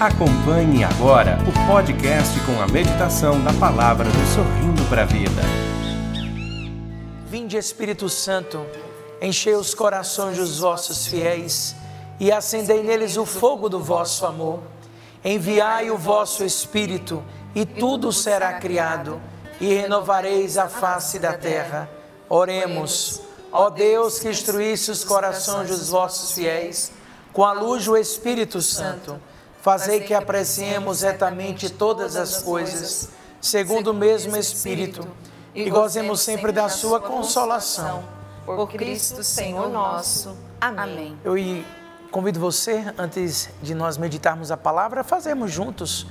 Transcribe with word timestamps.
Acompanhe 0.00 0.82
agora 0.82 1.38
o 1.46 1.66
podcast 1.70 2.40
com 2.46 2.58
a 2.58 2.66
meditação 2.66 3.38
da 3.44 3.52
palavra 3.52 4.08
do 4.08 4.34
Sorrindo 4.34 4.82
para 4.88 5.02
a 5.02 5.04
Vida. 5.04 5.42
Vinde, 7.26 7.58
Espírito 7.58 8.08
Santo, 8.08 8.64
enchei 9.20 9.54
os 9.54 9.74
corações 9.74 10.38
dos 10.38 10.60
vossos 10.60 11.06
fiéis 11.06 11.76
e 12.18 12.32
acendei 12.32 12.82
neles 12.82 13.18
o 13.18 13.26
fogo 13.26 13.68
do 13.68 13.78
vosso 13.78 14.24
amor. 14.24 14.60
Enviai 15.22 15.90
o 15.90 15.98
vosso 15.98 16.44
Espírito 16.44 17.22
e 17.54 17.66
tudo 17.66 18.10
será 18.10 18.54
criado 18.54 19.20
e 19.60 19.66
renovareis 19.74 20.56
a 20.56 20.66
face 20.66 21.18
da 21.18 21.34
terra. 21.34 21.90
Oremos. 22.26 23.20
Ó 23.52 23.68
Deus 23.68 24.18
que 24.18 24.30
instruísse 24.30 24.90
os 24.90 25.04
corações 25.04 25.68
dos 25.68 25.90
vossos 25.90 26.32
fiéis 26.32 26.90
com 27.34 27.44
a 27.44 27.52
luz 27.52 27.84
do 27.84 27.98
Espírito 27.98 28.62
Santo, 28.62 29.20
fazei 29.62 30.00
que 30.00 30.14
apreciemos 30.14 31.02
retamente 31.02 31.70
todas 31.70 32.16
as 32.16 32.42
coisas, 32.42 33.10
segundo 33.40 33.88
o 33.88 33.94
mesmo 33.94 34.36
Espírito, 34.36 35.06
e 35.54 35.68
gozemos 35.68 36.20
sempre 36.20 36.52
da 36.52 36.68
sua 36.68 37.00
consolação. 37.00 38.04
Por 38.44 38.68
Cristo 38.68 39.22
Senhor 39.22 39.68
nosso. 39.68 40.36
Amém. 40.60 41.16
Eu 41.24 41.34
convido 42.10 42.40
você, 42.40 42.84
antes 42.98 43.50
de 43.62 43.74
nós 43.74 43.96
meditarmos 43.96 44.50
a 44.50 44.56
palavra, 44.56 45.04
fazermos 45.04 45.52
juntos 45.52 46.06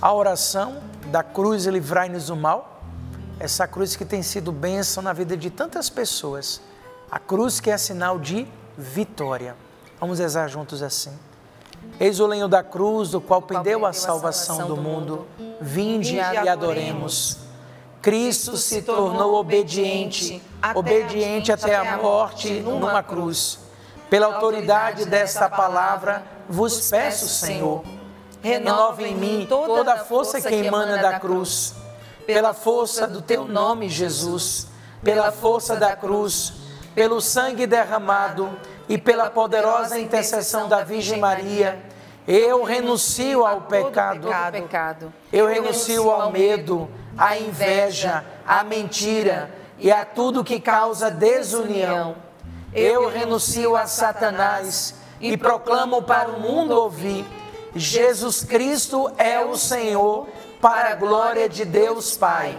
a 0.00 0.12
oração 0.12 0.82
da 1.06 1.22
cruz 1.22 1.66
livrai-nos 1.66 2.26
do 2.26 2.36
mal. 2.36 2.82
Essa 3.38 3.66
cruz 3.66 3.96
que 3.96 4.04
tem 4.04 4.22
sido 4.22 4.52
bênção 4.52 5.02
na 5.02 5.12
vida 5.12 5.36
de 5.36 5.50
tantas 5.50 5.88
pessoas. 5.90 6.60
A 7.10 7.18
cruz 7.18 7.60
que 7.60 7.70
é 7.70 7.78
sinal 7.78 8.18
de 8.18 8.46
vitória. 8.76 9.56
Vamos 10.00 10.18
rezar 10.18 10.48
juntos 10.48 10.82
assim. 10.82 11.12
Eis 11.98 12.18
o 12.20 12.26
lenho 12.26 12.48
da 12.48 12.62
cruz, 12.62 13.10
do 13.10 13.20
qual 13.20 13.40
pendeu 13.40 13.86
a 13.86 13.92
salvação 13.92 14.66
do 14.66 14.76
mundo. 14.76 15.26
Vinde 15.60 16.16
e 16.16 16.48
adoremos. 16.48 17.38
Cristo 18.02 18.56
se 18.56 18.82
tornou 18.82 19.34
obediente, 19.36 20.42
obediente 20.74 21.50
até 21.50 21.74
a 21.74 21.96
morte 21.96 22.60
numa 22.60 23.02
cruz. 23.02 23.60
Pela 24.10 24.26
autoridade 24.26 25.06
desta 25.06 25.48
palavra, 25.48 26.22
vos 26.48 26.90
peço, 26.90 27.26
Senhor, 27.26 27.82
renova 28.42 29.02
em 29.02 29.14
mim 29.14 29.46
toda 29.48 29.94
a 29.94 30.04
força 30.04 30.40
que 30.40 30.54
emana 30.54 30.98
da 30.98 31.18
cruz. 31.18 31.74
Pela 32.26 32.52
força 32.52 33.06
do 33.06 33.22
teu 33.22 33.46
nome, 33.46 33.88
Jesus, 33.88 34.66
pela 35.02 35.32
força 35.32 35.76
da 35.76 35.96
cruz, 35.96 36.52
pelo 36.94 37.20
sangue 37.20 37.66
derramado 37.66 38.50
e 38.88 38.98
pela 38.98 39.30
poderosa 39.30 39.98
intercessão 39.98 40.68
da 40.68 40.82
Virgem 40.82 41.18
Maria, 41.18 41.78
eu 42.26 42.62
renuncio 42.62 43.44
ao 43.44 43.62
pecado, 43.62 44.28
eu 45.32 45.46
renuncio 45.46 46.10
ao 46.10 46.30
medo, 46.30 46.88
à 47.16 47.36
inveja, 47.36 48.24
à 48.46 48.64
mentira 48.64 49.50
e 49.78 49.90
a 49.92 50.04
tudo 50.04 50.44
que 50.44 50.58
causa 50.60 51.10
desunião. 51.10 52.16
Eu 52.72 53.08
renuncio 53.08 53.76
a 53.76 53.86
Satanás 53.86 54.94
e 55.20 55.36
proclamo 55.36 56.02
para 56.02 56.30
o 56.30 56.40
mundo 56.40 56.72
ouvir: 56.72 57.24
Jesus 57.74 58.42
Cristo 58.42 59.12
é 59.18 59.40
o 59.40 59.56
Senhor, 59.56 60.26
para 60.60 60.92
a 60.92 60.94
glória 60.94 61.48
de 61.48 61.64
Deus 61.64 62.16
Pai. 62.16 62.58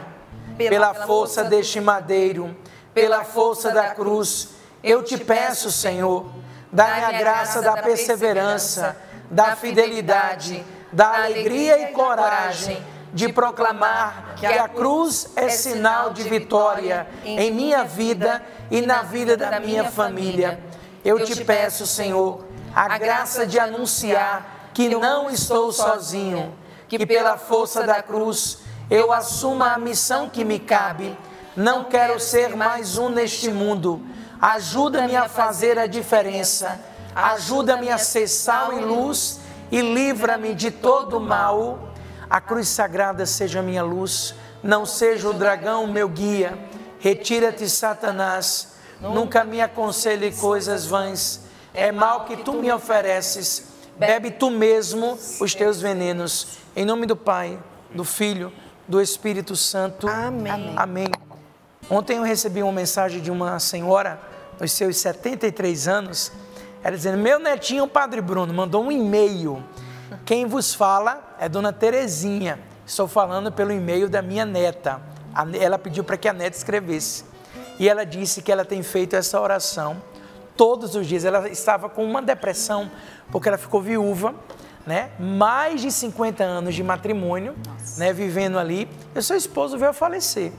Pela 0.57 0.93
força 0.93 1.43
deste 1.43 1.81
madeiro, 1.81 2.55
pela 2.93 3.25
força 3.25 3.71
da 3.71 3.89
cruz, 3.89 4.54
eu 4.85 5.01
te 5.01 5.17
peço, 5.17 5.71
Senhor, 5.71 6.27
dá-me 6.71 7.03
a 7.03 7.11
graça 7.13 7.59
da 7.59 7.73
perseverança, 7.73 8.95
da 9.31 9.55
fidelidade, 9.55 10.63
da 10.91 11.23
alegria 11.23 11.89
e 11.89 11.91
coragem 11.91 12.85
de 13.11 13.33
proclamar 13.33 14.35
que 14.35 14.45
a 14.45 14.67
cruz 14.67 15.31
é 15.35 15.49
sinal 15.49 16.11
de 16.11 16.21
vitória 16.23 17.07
em 17.23 17.49
minha 17.51 17.83
vida 17.83 18.43
e 18.69 18.81
na 18.81 19.01
vida 19.01 19.35
da 19.35 19.59
minha 19.59 19.85
família. 19.85 20.59
Eu 21.03 21.25
te 21.25 21.43
peço, 21.43 21.87
Senhor, 21.87 22.45
a 22.75 22.95
graça 22.99 23.47
de 23.47 23.57
anunciar 23.57 24.69
que 24.71 24.89
não 24.89 25.31
estou 25.31 25.71
sozinho, 25.71 26.53
que 26.87 27.03
pela 27.07 27.37
força 27.37 27.83
da 27.83 28.03
cruz 28.03 28.59
eu 28.87 29.11
assuma 29.11 29.73
a 29.73 29.79
missão 29.79 30.29
que 30.29 30.45
me 30.45 30.59
cabe. 30.59 31.17
Não 31.55 31.85
quero 31.85 32.19
ser 32.19 32.55
mais 32.55 32.99
um 32.99 33.09
neste 33.09 33.49
mundo 33.49 33.99
Ajuda-me 34.45 35.15
a 35.15 35.27
fazer 35.27 35.79
a 35.79 35.87
diferença. 35.87 36.79
Ajuda-me 37.15 37.89
a 37.89 37.97
ser 37.97 38.27
sal 38.27 38.73
e 38.73 38.79
luz 38.79 39.39
e 39.71 39.81
livra-me 39.81 40.53
de 40.53 40.69
todo 40.69 41.19
mal. 41.19 41.89
A 42.29 42.39
cruz 42.39 42.67
sagrada 42.67 43.25
seja 43.25 43.63
minha 43.63 43.81
luz, 43.81 44.35
não 44.61 44.85
seja 44.85 45.27
o 45.27 45.33
dragão 45.33 45.87
meu 45.87 46.07
guia. 46.07 46.55
Retira-te, 46.99 47.67
Satanás. 47.67 48.75
Nunca 49.01 49.43
me 49.43 49.59
aconselhe 49.61 50.31
coisas 50.33 50.85
vãs. 50.85 51.41
É 51.73 51.91
mal 51.91 52.25
que 52.25 52.37
tu 52.37 52.53
me 52.53 52.71
ofereces. 52.71 53.69
Bebe 53.97 54.29
tu 54.29 54.51
mesmo 54.51 55.17
os 55.41 55.55
teus 55.55 55.81
venenos. 55.81 56.59
Em 56.75 56.85
nome 56.85 57.07
do 57.07 57.15
Pai, 57.15 57.57
do 57.95 58.03
Filho, 58.03 58.53
do 58.87 59.01
Espírito 59.01 59.55
Santo. 59.55 60.07
Amém. 60.07 60.75
Amém. 60.77 61.07
Ontem 61.89 62.17
eu 62.17 62.23
recebi 62.23 62.61
uma 62.61 62.71
mensagem 62.71 63.19
de 63.19 63.31
uma 63.31 63.59
senhora, 63.59 64.19
nos 64.59 64.71
seus 64.71 64.97
73 64.97 65.87
anos, 65.87 66.31
ela 66.83 66.95
dizendo: 66.95 67.17
Meu 67.17 67.39
netinho, 67.39 67.87
Padre 67.87 68.21
Bruno, 68.21 68.53
mandou 68.53 68.83
um 68.83 68.91
e-mail. 68.91 69.63
Quem 70.25 70.45
vos 70.45 70.73
fala 70.73 71.35
é 71.39 71.49
Dona 71.49 71.73
Terezinha. 71.73 72.59
Estou 72.85 73.07
falando 73.07 73.51
pelo 73.51 73.71
e-mail 73.71 74.07
da 74.07 74.21
minha 74.21 74.45
neta. 74.45 75.01
Ela 75.59 75.79
pediu 75.79 76.03
para 76.03 76.17
que 76.17 76.27
a 76.27 76.33
neta 76.33 76.55
escrevesse. 76.55 77.25
E 77.79 77.89
ela 77.89 78.05
disse 78.05 78.41
que 78.41 78.51
ela 78.51 78.63
tem 78.63 78.83
feito 78.83 79.15
essa 79.15 79.41
oração 79.41 80.01
todos 80.55 80.95
os 80.95 81.07
dias. 81.07 81.25
Ela 81.25 81.49
estava 81.49 81.89
com 81.89 82.05
uma 82.05 82.21
depressão 82.21 82.89
porque 83.31 83.47
ela 83.49 83.57
ficou 83.57 83.81
viúva, 83.81 84.35
né? 84.85 85.09
Mais 85.19 85.81
de 85.81 85.91
50 85.91 86.43
anos 86.43 86.75
de 86.75 86.83
matrimônio, 86.83 87.55
né? 87.97 88.13
Vivendo 88.13 88.59
ali. 88.59 88.87
E 89.13 89.21
seu 89.21 89.35
esposo 89.35 89.77
veio 89.77 89.89
a 89.89 89.93
falecer. 89.93 90.51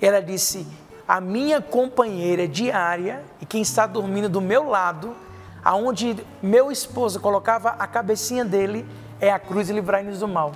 Ela 0.00 0.20
disse: 0.20 0.66
a 1.08 1.22
minha 1.22 1.58
companheira 1.62 2.46
diária 2.46 3.24
e 3.40 3.46
quem 3.46 3.62
está 3.62 3.86
dormindo 3.86 4.28
do 4.28 4.42
meu 4.42 4.68
lado, 4.68 5.16
aonde 5.64 6.22
meu 6.42 6.70
esposo 6.70 7.18
colocava 7.18 7.70
a 7.70 7.86
cabecinha 7.86 8.44
dele, 8.44 8.86
é 9.18 9.32
a 9.32 9.38
cruz 9.38 9.70
livrai-nos 9.70 10.18
do 10.18 10.28
mal. 10.28 10.52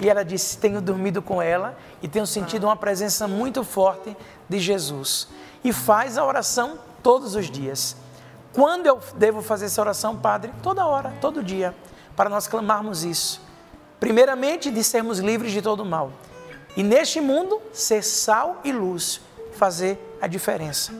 E 0.00 0.08
ela 0.08 0.24
disse: 0.24 0.56
Tenho 0.56 0.80
dormido 0.80 1.20
com 1.20 1.42
ela 1.42 1.76
e 2.00 2.06
tenho 2.06 2.26
sentido 2.26 2.64
uma 2.64 2.76
presença 2.76 3.26
muito 3.26 3.64
forte 3.64 4.16
de 4.48 4.60
Jesus. 4.60 5.26
E 5.64 5.72
faz 5.72 6.16
a 6.16 6.24
oração 6.24 6.78
todos 7.02 7.34
os 7.34 7.50
dias. 7.50 7.96
Quando 8.52 8.86
eu 8.86 9.00
devo 9.16 9.42
fazer 9.42 9.66
essa 9.66 9.80
oração, 9.80 10.16
Padre? 10.16 10.52
Toda 10.62 10.86
hora, 10.86 11.12
todo 11.20 11.42
dia, 11.42 11.74
para 12.14 12.30
nós 12.30 12.46
clamarmos 12.46 13.04
isso. 13.04 13.42
Primeiramente, 13.98 14.70
de 14.70 14.82
sermos 14.82 15.18
livres 15.18 15.52
de 15.52 15.60
todo 15.60 15.84
mal 15.84 16.10
e 16.76 16.82
neste 16.82 17.20
mundo 17.20 17.60
ser 17.72 18.02
sal 18.02 18.60
e 18.64 18.72
luz, 18.72 19.20
fazer 19.60 20.16
a 20.22 20.26
diferença. 20.26 20.90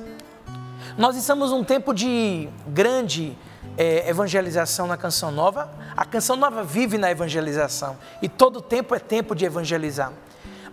Nós 0.98 1.16
estamos 1.16 1.50
num 1.50 1.64
tempo 1.64 1.94
de 1.94 2.46
grande 2.66 3.34
é, 3.74 4.06
evangelização 4.06 4.86
na 4.86 4.98
Canção 4.98 5.32
Nova. 5.32 5.72
A 5.96 6.04
Canção 6.04 6.36
Nova 6.36 6.62
vive 6.62 6.98
na 6.98 7.10
evangelização 7.10 7.96
e 8.20 8.28
todo 8.28 8.60
tempo 8.60 8.94
é 8.94 8.98
tempo 8.98 9.34
de 9.34 9.46
evangelizar. 9.46 10.12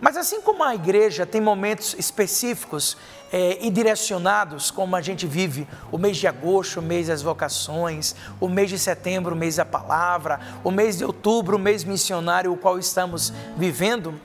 Mas 0.02 0.18
assim 0.18 0.42
como 0.42 0.66
a 0.66 0.76
igreja 0.76 1.26
tem 1.26 1.40
momentos 1.40 1.96
específicos 1.98 2.98
é, 3.32 3.58
e 3.66 3.70
direcionados, 3.72 4.70
como 4.70 4.94
a 4.94 5.02
gente 5.02 5.26
vive 5.26 5.66
o 5.90 5.98
mês 5.98 6.18
de 6.18 6.28
agosto, 6.28 6.82
o 6.82 6.84
mês 6.84 7.08
das 7.08 7.22
vocações, 7.22 8.14
o 8.38 8.50
mês 8.50 8.70
de 8.70 8.78
setembro, 8.78 9.34
o 9.34 9.38
mês 9.38 9.56
da 9.56 9.66
palavra, 9.66 10.42
o 10.62 10.72
mês 10.72 10.98
de 10.98 11.06
outubro, 11.06 11.56
o 11.56 11.60
mês 11.60 11.86
missionário, 11.86 12.52
o 12.52 12.58
qual 12.58 12.78
estamos 12.78 13.32
vivendo, 13.56 14.20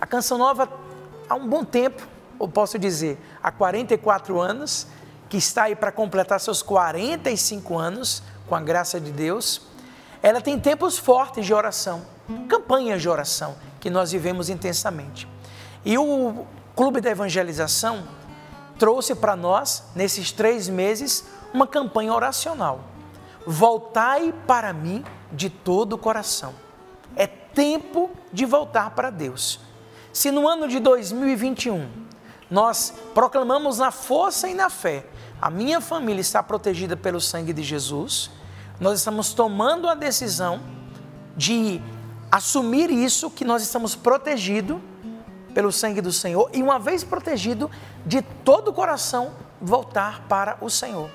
a 0.00 0.06
Canção 0.06 0.38
Nova, 0.38 0.68
há 1.28 1.34
um 1.34 1.48
bom 1.48 1.64
tempo, 1.64 2.06
ou 2.38 2.48
posso 2.48 2.78
dizer, 2.78 3.18
há 3.42 3.50
44 3.50 4.40
anos, 4.40 4.86
que 5.28 5.36
está 5.36 5.64
aí 5.64 5.76
para 5.76 5.92
completar 5.92 6.40
seus 6.40 6.62
45 6.62 7.76
anos, 7.76 8.22
com 8.48 8.54
a 8.54 8.60
graça 8.60 8.98
de 9.00 9.12
Deus, 9.12 9.62
ela 10.22 10.40
tem 10.40 10.58
tempos 10.58 10.96
fortes 10.96 11.44
de 11.44 11.52
oração, 11.52 12.02
campanhas 12.48 13.02
de 13.02 13.08
oração, 13.08 13.56
que 13.78 13.90
nós 13.90 14.10
vivemos 14.10 14.48
intensamente. 14.48 15.28
E 15.84 15.96
o 15.98 16.46
Clube 16.74 17.00
da 17.00 17.10
Evangelização 17.10 18.04
trouxe 18.78 19.14
para 19.14 19.36
nós, 19.36 19.84
nesses 19.94 20.32
três 20.32 20.68
meses, 20.68 21.24
uma 21.52 21.66
campanha 21.66 22.14
oracional. 22.14 22.80
Voltai 23.46 24.32
para 24.46 24.72
mim 24.72 25.04
de 25.32 25.50
todo 25.50 25.94
o 25.94 25.98
coração. 25.98 26.54
É 27.16 27.26
tempo 27.26 28.10
de 28.32 28.44
voltar 28.44 28.90
para 28.90 29.10
Deus. 29.10 29.60
Se 30.12 30.30
no 30.30 30.48
ano 30.48 30.68
de 30.68 30.78
2021 30.78 32.07
nós 32.50 32.94
proclamamos 33.14 33.78
na 33.78 33.90
força 33.90 34.48
e 34.48 34.54
na 34.54 34.70
fé, 34.70 35.04
a 35.40 35.50
minha 35.50 35.80
família 35.80 36.20
está 36.20 36.42
protegida 36.42 36.96
pelo 36.96 37.20
sangue 37.20 37.52
de 37.52 37.62
Jesus, 37.62 38.30
nós 38.80 38.98
estamos 38.98 39.32
tomando 39.32 39.88
a 39.88 39.94
decisão 39.94 40.60
de 41.36 41.80
assumir 42.30 42.90
isso 42.90 43.30
que 43.30 43.44
nós 43.44 43.62
estamos 43.62 43.94
protegidos 43.94 44.78
pelo 45.54 45.72
sangue 45.72 46.00
do 46.00 46.12
Senhor 46.12 46.50
e 46.52 46.62
uma 46.62 46.78
vez 46.78 47.02
protegido 47.02 47.70
de 48.04 48.22
todo 48.22 48.68
o 48.68 48.72
coração 48.72 49.32
voltar 49.60 50.22
para 50.28 50.56
o 50.60 50.70
Senhor. 50.70 51.10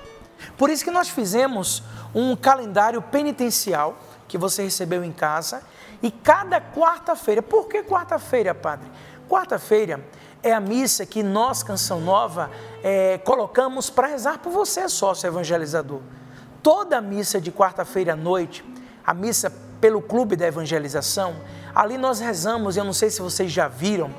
Por 0.58 0.70
isso 0.70 0.84
que 0.84 0.92
nós 0.92 1.10
fizemos 1.10 1.84
um 2.14 2.36
calendário 2.36 3.02
penitencial 3.02 3.98
que 4.28 4.38
você 4.38 4.64
recebeu 4.64 5.04
em 5.04 5.12
casa 5.12 5.64
e 6.02 6.12
cada 6.12 6.60
quarta-feira, 6.60 7.42
por 7.42 7.68
que 7.68 7.84
quarta-feira, 7.84 8.54
padre? 8.54 8.90
Quarta-feira 9.30 10.04
é 10.44 10.52
a 10.54 10.60
missa 10.60 11.06
que 11.06 11.24
nós, 11.24 11.64
Canção 11.64 12.02
Nova, 12.02 12.52
é, 12.84 13.18
colocamos 13.20 13.90
para 13.90 14.08
rezar 14.08 14.40
por 14.40 14.52
você, 14.52 14.90
sócio 14.90 15.26
evangelizador. 15.26 16.02
Toda 16.62 16.98
a 16.98 17.02
missa 17.02 17.40
de 17.40 17.52
quarta-feira 17.52 18.14
à 18.14 18.16
noite, 18.16 18.64
a 19.06 19.14
missa 19.14 19.52
pelo 19.80 20.02
Clube 20.02 20.36
da 20.36 20.46
Evangelização, 20.46 21.36
ali 21.74 21.98
nós 21.98 22.20
rezamos, 22.20 22.76
eu 22.76 22.84
não 22.84 22.94
sei 22.94 23.10
se 23.10 23.22
vocês 23.22 23.52
já 23.52 23.70
viram, 23.70 24.12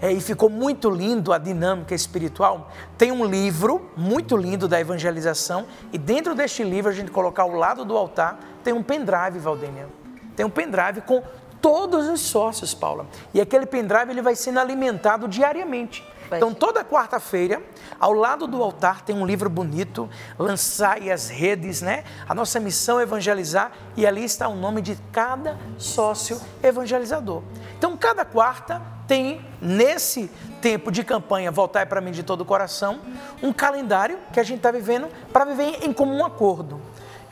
é, 0.00 0.12
e 0.12 0.20
ficou 0.20 0.48
muito 0.48 0.90
lindo 0.90 1.32
a 1.32 1.38
dinâmica 1.38 1.94
espiritual. 1.94 2.70
Tem 2.96 3.12
um 3.12 3.24
livro 3.24 3.90
muito 3.96 4.36
lindo 4.36 4.66
da 4.66 4.80
evangelização, 4.80 5.66
e 5.92 5.98
dentro 5.98 6.34
deste 6.34 6.62
livro, 6.64 6.90
a 6.90 6.94
gente 6.94 7.10
colocar 7.10 7.42
ao 7.42 7.52
lado 7.52 7.84
do 7.84 7.96
altar, 7.96 8.38
tem 8.62 8.72
um 8.72 8.82
pendrive, 8.82 9.38
Valdênia. 9.38 9.88
Tem 10.34 10.46
um 10.46 10.50
pendrive 10.50 11.02
com 11.02 11.22
todos 11.62 12.08
os 12.08 12.20
sócios, 12.20 12.74
Paula. 12.74 13.06
E 13.32 13.40
aquele 13.40 13.64
pendrive 13.64 14.10
ele 14.10 14.20
vai 14.20 14.34
sendo 14.34 14.58
alimentado 14.58 15.28
diariamente. 15.28 16.04
Então, 16.36 16.54
toda 16.54 16.82
quarta-feira, 16.82 17.62
ao 18.00 18.12
lado 18.12 18.46
do 18.46 18.62
altar, 18.62 19.02
tem 19.02 19.14
um 19.14 19.26
livro 19.26 19.50
bonito, 19.50 20.08
Lançai 20.38 21.10
as 21.10 21.28
Redes, 21.28 21.82
né? 21.82 22.04
A 22.26 22.34
nossa 22.34 22.58
missão 22.58 22.98
é 22.98 23.02
evangelizar 23.02 23.70
e 23.96 24.06
ali 24.06 24.24
está 24.24 24.48
o 24.48 24.56
nome 24.56 24.80
de 24.80 24.96
cada 25.12 25.58
sócio 25.76 26.40
evangelizador. 26.62 27.42
Então, 27.76 27.96
cada 27.98 28.24
quarta 28.24 28.80
tem, 29.06 29.44
nesse 29.60 30.30
tempo 30.62 30.90
de 30.90 31.04
campanha, 31.04 31.50
voltar 31.50 31.86
para 31.86 32.00
mim 32.00 32.12
de 32.12 32.22
todo 32.22 32.40
o 32.40 32.44
coração, 32.46 33.00
um 33.42 33.52
calendário 33.52 34.18
que 34.32 34.40
a 34.40 34.42
gente 34.42 34.58
está 34.58 34.70
vivendo 34.70 35.08
para 35.32 35.44
viver 35.44 35.84
em 35.84 35.92
comum 35.92 36.24
acordo. 36.24 36.80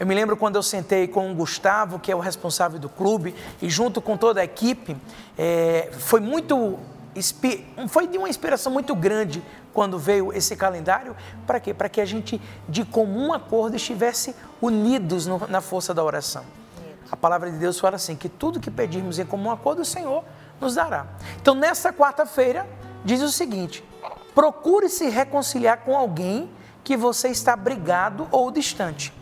Eu 0.01 0.07
me 0.07 0.15
lembro 0.15 0.35
quando 0.35 0.57
eu 0.57 0.63
sentei 0.63 1.07
com 1.07 1.31
o 1.31 1.35
Gustavo, 1.35 1.99
que 1.99 2.11
é 2.11 2.17
o 2.17 2.21
responsável 2.21 2.79
do 2.79 2.89
clube, 2.89 3.35
e 3.61 3.69
junto 3.69 4.01
com 4.01 4.17
toda 4.17 4.41
a 4.41 4.45
equipe, 4.45 4.97
é, 5.37 5.91
foi 5.93 6.21
muito 6.21 6.79
foi 7.89 8.07
de 8.07 8.17
uma 8.17 8.29
inspiração 8.29 8.73
muito 8.73 8.95
grande 8.95 9.43
quando 9.75 9.99
veio 9.99 10.33
esse 10.33 10.57
calendário. 10.57 11.15
Para 11.47 11.61
quê? 11.61 11.75
Para 11.75 11.89
que 11.89 12.01
a 12.01 12.07
gente, 12.07 12.41
de 12.67 12.83
comum 12.83 13.31
acordo, 13.31 13.77
estivesse 13.77 14.35
unidos 14.63 15.27
no, 15.27 15.47
na 15.49 15.61
força 15.61 15.93
da 15.93 16.03
oração. 16.03 16.45
A 17.13 17.17
palavra 17.17 17.51
de 17.51 17.59
Deus 17.59 17.79
fala 17.79 17.97
assim: 17.97 18.17
que 18.17 18.31
tudo 18.31 18.59
que 18.59 18.71
pedirmos 18.71 19.19
em 19.19 19.27
comum 19.27 19.51
acordo, 19.51 19.83
o 19.83 19.85
Senhor 19.85 20.25
nos 20.59 20.77
dará. 20.77 21.09
Então, 21.43 21.55
nessa 21.55 21.93
quarta-feira, 21.93 22.67
diz 23.05 23.21
o 23.21 23.29
seguinte: 23.29 23.85
procure 24.35 24.89
se 24.89 25.11
reconciliar 25.11 25.81
com 25.81 25.95
alguém 25.95 26.49
que 26.83 26.97
você 26.97 27.29
está 27.29 27.55
brigado 27.55 28.27
ou 28.31 28.51
distante. 28.51 29.20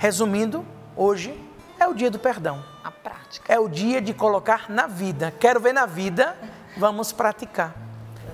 Resumindo, 0.00 0.64
hoje 0.96 1.38
é 1.78 1.86
o 1.86 1.92
dia 1.92 2.10
do 2.10 2.18
perdão. 2.18 2.64
A 2.82 2.90
prática. 2.90 3.52
É 3.52 3.60
o 3.60 3.68
dia 3.68 4.00
de 4.00 4.14
colocar 4.14 4.70
na 4.70 4.86
vida. 4.86 5.30
Quero 5.38 5.60
ver 5.60 5.74
na 5.74 5.84
vida 5.84 6.34
vamos 6.74 7.12
praticar. 7.12 7.76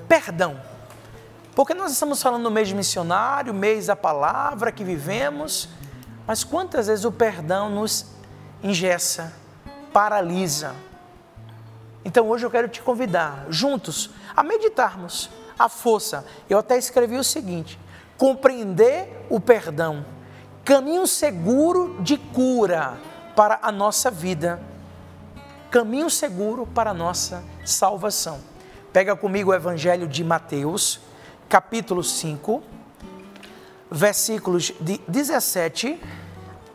Perdão. 0.07 0.61
Porque 1.57 1.75
nós 1.75 1.91
estamos 1.91 2.23
falando 2.23 2.45
no 2.45 2.53
mês 2.53 2.71
missionário, 2.71 3.53
mês 3.53 3.87
da 3.87 3.97
palavra 3.97 4.71
que 4.71 4.85
vivemos, 4.85 5.69
mas 6.25 6.45
quantas 6.45 6.87
vezes 6.87 7.05
o 7.05 7.11
perdão 7.11 7.69
nos 7.69 8.13
engessa, 8.63 9.33
paralisa? 9.93 10.73
Então 12.05 12.29
hoje 12.29 12.47
eu 12.47 12.51
quero 12.51 12.69
te 12.69 12.81
convidar, 12.81 13.45
juntos, 13.49 14.11
a 14.37 14.45
meditarmos 14.45 15.31
a 15.59 15.69
força. 15.69 16.25
Eu 16.49 16.59
até 16.59 16.79
escrevi 16.79 17.17
o 17.17 17.25
seguinte: 17.25 17.77
compreender 18.17 19.27
o 19.29 19.41
perdão, 19.41 20.07
caminho 20.67 21.07
seguro 21.07 21.97
de 22.01 22.19
cura 22.19 22.99
para 23.37 23.61
a 23.63 23.71
nossa 23.71 24.11
vida 24.11 24.61
caminho 25.71 26.11
seguro 26.11 26.67
para 26.67 26.91
a 26.91 26.95
nossa 26.95 27.45
salvação. 27.65 28.41
Pega 28.93 29.15
comigo 29.15 29.51
o 29.51 29.55
Evangelho 29.55 30.09
de 30.09 30.25
Mateus, 30.25 31.01
capítulo 31.49 32.03
5, 32.03 32.63
versículos 33.89 34.73
de 34.81 35.01
17 35.07 36.01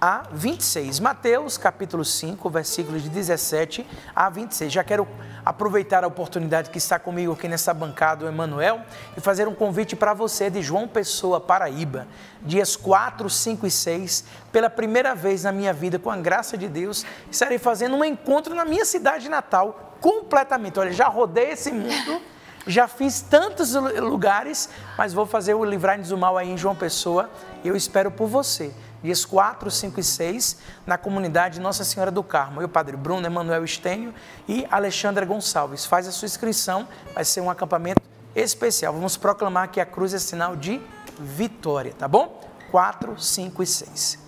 a 0.01 0.23
26. 0.31 0.99
Mateus, 0.99 1.59
capítulo 1.59 2.03
5, 2.03 2.49
versículos 2.49 3.03
de 3.03 3.09
17 3.09 3.85
a 4.15 4.31
26. 4.31 4.73
Já 4.73 4.83
quero 4.83 5.07
aproveitar 5.45 6.03
a 6.03 6.07
oportunidade 6.07 6.71
que 6.71 6.79
está 6.79 6.97
comigo 6.97 7.33
aqui 7.33 7.47
nessa 7.47 7.71
bancada, 7.71 8.25
o 8.25 8.27
Emanuel, 8.27 8.81
e 9.15 9.21
fazer 9.21 9.47
um 9.47 9.53
convite 9.53 9.95
para 9.95 10.15
você 10.15 10.49
de 10.49 10.59
João 10.59 10.87
Pessoa, 10.87 11.39
Paraíba, 11.39 12.07
dias 12.41 12.75
4, 12.75 13.29
5 13.29 13.67
e 13.67 13.69
6, 13.69 14.23
pela 14.51 14.71
primeira 14.71 15.13
vez 15.13 15.43
na 15.43 15.51
minha 15.51 15.71
vida, 15.71 15.99
com 15.99 16.09
a 16.09 16.17
graça 16.17 16.57
de 16.57 16.67
Deus, 16.67 17.05
estarei 17.29 17.59
fazendo 17.59 17.95
um 17.95 18.03
encontro 18.03 18.55
na 18.55 18.65
minha 18.65 18.85
cidade 18.85 19.29
natal, 19.29 19.97
completamente. 20.01 20.79
Olha, 20.79 20.91
já 20.91 21.07
rodei 21.07 21.51
esse 21.51 21.71
mundo. 21.71 22.19
Já 22.67 22.87
fiz 22.87 23.21
tantos 23.21 23.73
lugares, 23.73 24.69
mas 24.95 25.13
vou 25.13 25.25
fazer 25.25 25.55
o 25.55 25.65
Livrar-nos 25.65 26.09
do 26.09 26.17
Mal 26.17 26.37
aí 26.37 26.47
em 26.47 26.55
João 26.55 26.75
Pessoa. 26.75 27.27
Eu 27.65 27.75
espero 27.75 28.11
por 28.11 28.27
você 28.27 28.71
dias 29.03 29.25
4, 29.25 29.69
5 29.69 29.99
e 29.99 30.03
6, 30.03 30.57
na 30.85 30.97
comunidade 30.97 31.59
Nossa 31.59 31.83
Senhora 31.83 32.11
do 32.11 32.23
Carmo. 32.23 32.61
Eu, 32.61 32.69
Padre 32.69 32.95
Bruno, 32.95 33.25
Emanuel 33.25 33.63
Estenho 33.63 34.13
e 34.47 34.65
Alexandra 34.69 35.25
Gonçalves. 35.25 35.85
Faz 35.85 36.07
a 36.07 36.11
sua 36.11 36.25
inscrição, 36.25 36.87
vai 37.13 37.25
ser 37.25 37.41
um 37.41 37.49
acampamento 37.49 38.01
especial. 38.35 38.93
Vamos 38.93 39.17
proclamar 39.17 39.69
que 39.69 39.81
a 39.81 39.85
cruz 39.85 40.13
é 40.13 40.19
sinal 40.19 40.55
de 40.55 40.81
vitória, 41.19 41.93
tá 41.97 42.07
bom? 42.07 42.41
4, 42.71 43.19
5 43.19 43.61
e 43.61 43.67
6. 43.67 44.19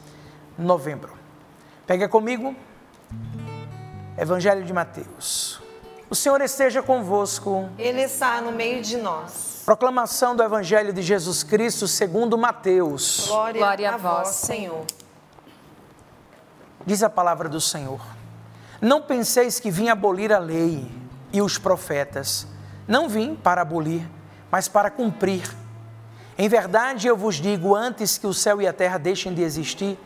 Novembro. 0.58 1.14
Pega 1.88 2.10
comigo. 2.10 2.56
Evangelho 4.18 4.64
de 4.64 4.74
Mateus. 4.74 5.63
O 6.14 6.16
Senhor 6.16 6.40
esteja 6.42 6.84
convosco. 6.84 7.68
Ele 7.76 8.04
está 8.04 8.40
no 8.40 8.52
meio 8.52 8.84
de 8.84 8.98
nós. 8.98 9.64
Proclamação 9.66 10.36
do 10.36 10.44
Evangelho 10.44 10.94
de 10.94 11.02
Jesus 11.02 11.42
Cristo 11.42 11.88
segundo 11.88 12.38
Mateus. 12.38 13.26
Glória, 13.26 13.60
Glória 13.60 13.92
a 13.96 13.98
vós, 13.98 14.28
Senhor. 14.28 14.86
Diz 16.86 17.02
a 17.02 17.10
palavra 17.10 17.50
do 17.50 17.60
Senhor. 17.60 18.00
Não 18.80 19.02
penseis 19.02 19.60
que 19.60 19.72
vim 19.72 19.90
abolir 19.90 20.32
a 20.32 20.38
lei 20.38 20.88
e 21.34 21.42
os 21.42 21.58
profetas. 21.58 22.46
Não 22.88 23.10
vim 23.10 23.34
para 23.34 23.64
abolir, 23.64 24.08
mas 24.52 24.68
para 24.68 24.92
cumprir. 24.92 25.50
Em 26.38 26.48
verdade, 26.48 27.08
eu 27.08 27.18
vos 27.18 27.38
digo: 27.38 27.74
antes 27.76 28.20
que 28.20 28.28
o 28.28 28.36
céu 28.36 28.62
e 28.62 28.68
a 28.68 28.72
terra 28.72 29.00
deixem 29.00 29.34
de 29.34 29.42
existir, 29.42 29.98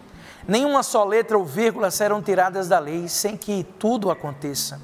nenhuma 0.48 0.84
só 0.84 1.04
letra 1.04 1.38
ou 1.38 1.44
vírgula 1.44 1.92
serão 1.92 2.22
tiradas 2.22 2.70
da 2.70 2.80
lei, 2.80 3.10
sem 3.10 3.36
que 3.36 3.66
tudo 3.78 4.10
aconteça. 4.10 4.80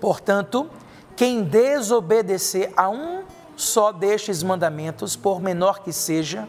Portanto, 0.00 0.68
quem 1.16 1.42
desobedecer 1.42 2.72
a 2.76 2.88
um 2.88 3.24
só 3.56 3.90
destes 3.90 4.42
mandamentos, 4.42 5.16
por 5.16 5.40
menor 5.40 5.80
que 5.80 5.92
seja, 5.92 6.46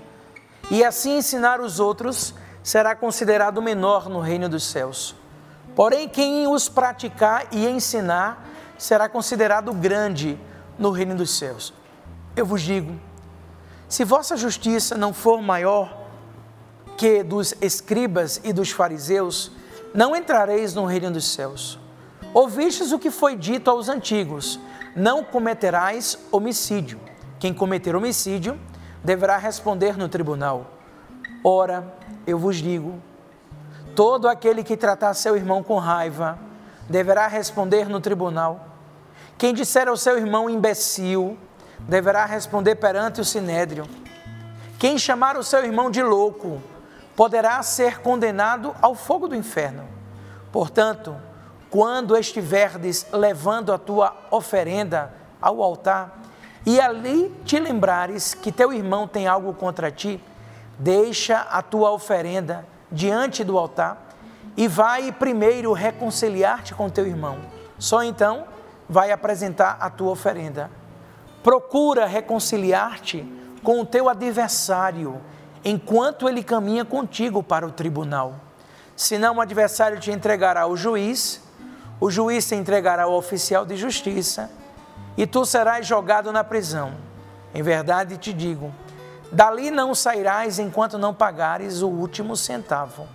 e 0.69 0.83
assim 0.83 1.17
ensinar 1.17 1.61
os 1.61 1.79
outros, 1.79 2.33
será 2.61 2.95
considerado 2.95 3.61
menor 3.61 4.09
no 4.09 4.19
reino 4.19 4.49
dos 4.49 4.63
céus. 4.65 5.15
Porém, 5.73 6.09
quem 6.09 6.47
os 6.47 6.67
praticar 6.67 7.47
e 7.51 7.65
ensinar, 7.65 8.45
será 8.77 9.07
considerado 9.07 9.71
grande 9.73 10.37
no 10.77 10.91
reino 10.91 11.15
dos 11.15 11.37
céus. 11.37 11.73
Eu 12.35 12.45
vos 12.45 12.61
digo: 12.61 12.99
se 13.87 14.03
vossa 14.03 14.35
justiça 14.35 14.97
não 14.97 15.13
for 15.13 15.41
maior 15.41 16.05
que 16.97 17.23
dos 17.23 17.53
escribas 17.61 18.41
e 18.43 18.51
dos 18.51 18.71
fariseus, 18.71 19.51
não 19.93 20.15
entrareis 20.15 20.73
no 20.73 20.85
reino 20.85 21.09
dos 21.09 21.25
céus. 21.25 21.79
Ouvistes 22.33 22.91
o 22.91 22.99
que 22.99 23.09
foi 23.09 23.35
dito 23.35 23.69
aos 23.69 23.89
antigos: 23.89 24.59
não 24.95 25.23
cometerás 25.23 26.17
homicídio. 26.31 26.99
Quem 27.39 27.53
cometer 27.53 27.95
homicídio 27.95 28.59
deverá 29.03 29.37
responder 29.37 29.97
no 29.97 30.09
tribunal. 30.09 30.65
Ora, 31.43 31.93
eu 32.25 32.37
vos 32.37 32.57
digo: 32.57 33.01
todo 33.95 34.27
aquele 34.27 34.63
que 34.63 34.75
tratar 34.75 35.13
seu 35.13 35.35
irmão 35.35 35.63
com 35.63 35.77
raiva 35.77 36.37
deverá 36.89 37.27
responder 37.27 37.87
no 37.89 37.99
tribunal. 37.99 38.67
Quem 39.37 39.53
disser 39.53 39.87
ao 39.87 39.97
seu 39.97 40.17
irmão 40.17 40.49
imbecil 40.49 41.37
deverá 41.79 42.25
responder 42.25 42.75
perante 42.75 43.21
o 43.21 43.25
sinédrio. 43.25 43.87
Quem 44.79 44.97
chamar 44.97 45.37
o 45.37 45.43
seu 45.43 45.63
irmão 45.63 45.89
de 45.89 46.01
louco 46.01 46.61
poderá 47.15 47.61
ser 47.63 47.99
condenado 47.99 48.75
ao 48.81 48.93
fogo 48.93 49.27
do 49.27 49.35
inferno. 49.35 49.83
Portanto, 50.51 51.15
quando 51.69 52.17
estiverdes 52.17 53.05
levando 53.11 53.73
a 53.73 53.77
tua 53.77 54.15
oferenda 54.31 55.13
ao 55.41 55.61
altar, 55.61 56.21
e 56.65 56.79
ali 56.81 57.29
te 57.45 57.59
lembrares 57.59 58.33
que 58.33 58.51
teu 58.51 58.73
irmão 58.73 59.07
tem 59.07 59.27
algo 59.27 59.53
contra 59.53 59.89
ti, 59.89 60.21
deixa 60.77 61.39
a 61.39 61.61
tua 61.61 61.91
oferenda 61.91 62.65
diante 62.91 63.43
do 63.43 63.57
altar 63.57 64.07
e 64.55 64.67
vai 64.67 65.11
primeiro 65.11 65.71
reconciliar-te 65.71 66.73
com 66.73 66.89
teu 66.89 67.05
irmão. 67.05 67.37
Só 67.79 68.03
então 68.03 68.45
vai 68.89 69.11
apresentar 69.11 69.77
a 69.79 69.89
tua 69.89 70.11
oferenda. 70.11 70.69
Procura 71.43 72.05
reconciliar-te 72.05 73.25
com 73.63 73.81
o 73.81 73.85
teu 73.85 74.09
adversário 74.09 75.21
enquanto 75.63 76.27
ele 76.27 76.43
caminha 76.43 76.83
contigo 76.83 77.43
para 77.43 77.65
o 77.65 77.71
tribunal. 77.71 78.35
Senão 78.95 79.35
o 79.35 79.41
adversário 79.41 79.99
te 79.99 80.11
entregará 80.11 80.61
ao 80.61 80.75
juiz, 80.75 81.41
o 81.99 82.11
juiz 82.11 82.47
te 82.47 82.55
entregará 82.55 83.03
ao 83.03 83.13
oficial 83.13 83.65
de 83.65 83.75
justiça 83.75 84.51
e 85.17 85.25
tu 85.25 85.45
serás 85.45 85.85
jogado 85.85 86.31
na 86.31 86.43
prisão. 86.43 86.93
Em 87.53 87.63
verdade 87.63 88.17
te 88.17 88.31
digo, 88.31 88.71
dali 89.31 89.71
não 89.71 89.95
sairás 89.95 90.59
enquanto 90.59 90.97
não 90.97 91.13
pagares 91.13 91.81
o 91.81 91.87
último 91.87 92.35
centavo. 92.37 93.07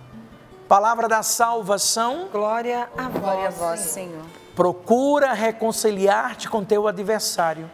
Palavra 0.67 1.07
da 1.07 1.23
salvação. 1.23 2.27
Glória 2.31 2.89
a 2.97 3.07
Glória 3.07 3.49
vós, 3.49 3.61
a 3.61 3.65
vós 3.65 3.79
Senhor. 3.81 4.23
Procura 4.55 5.33
reconciliar-te 5.33 6.49
com 6.49 6.63
teu 6.63 6.87
adversário, 6.87 7.69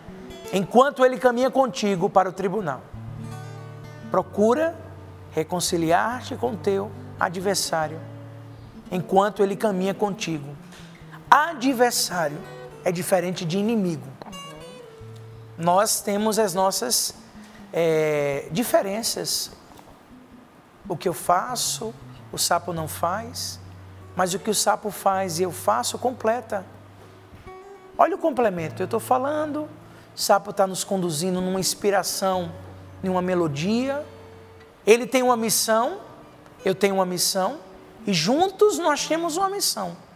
enquanto 0.53 1.03
ele 1.03 1.17
caminha 1.17 1.49
contigo 1.49 2.09
para 2.09 2.29
o 2.29 2.31
tribunal. 2.31 2.81
Procura 4.11 4.75
reconciliar-te 5.31 6.35
com 6.35 6.55
teu 6.55 6.91
adversário, 7.19 7.99
enquanto 8.91 9.43
ele 9.43 9.55
caminha 9.55 9.93
contigo. 9.93 10.58
Adversário 11.29 12.39
é 12.83 12.91
diferente 12.91 13.45
de 13.45 13.57
inimigo. 13.57 14.07
Nós 15.57 16.01
temos 16.01 16.39
as 16.39 16.53
nossas 16.53 17.13
é, 17.71 18.47
diferenças. 18.51 19.51
O 20.87 20.97
que 20.97 21.07
eu 21.07 21.13
faço, 21.13 21.93
o 22.31 22.37
sapo 22.37 22.73
não 22.73 22.87
faz, 22.87 23.59
mas 24.15 24.33
o 24.33 24.39
que 24.39 24.49
o 24.49 24.55
sapo 24.55 24.89
faz 24.89 25.39
e 25.39 25.43
eu 25.43 25.51
faço 25.51 25.99
completa. 25.99 26.65
Olha 27.97 28.15
o 28.15 28.17
complemento, 28.17 28.81
eu 28.81 28.85
estou 28.85 28.99
falando, 28.99 29.63
o 30.15 30.19
sapo 30.19 30.49
está 30.49 30.65
nos 30.65 30.83
conduzindo 30.83 31.41
numa 31.41 31.59
inspiração, 31.59 32.51
numa 33.03 33.21
melodia, 33.21 34.03
ele 34.87 35.05
tem 35.05 35.21
uma 35.21 35.37
missão, 35.37 35.99
eu 36.65 36.73
tenho 36.73 36.95
uma 36.95 37.05
missão, 37.05 37.59
e 38.07 38.13
juntos 38.13 38.79
nós 38.79 39.05
temos 39.05 39.37
uma 39.37 39.49
missão. 39.49 40.08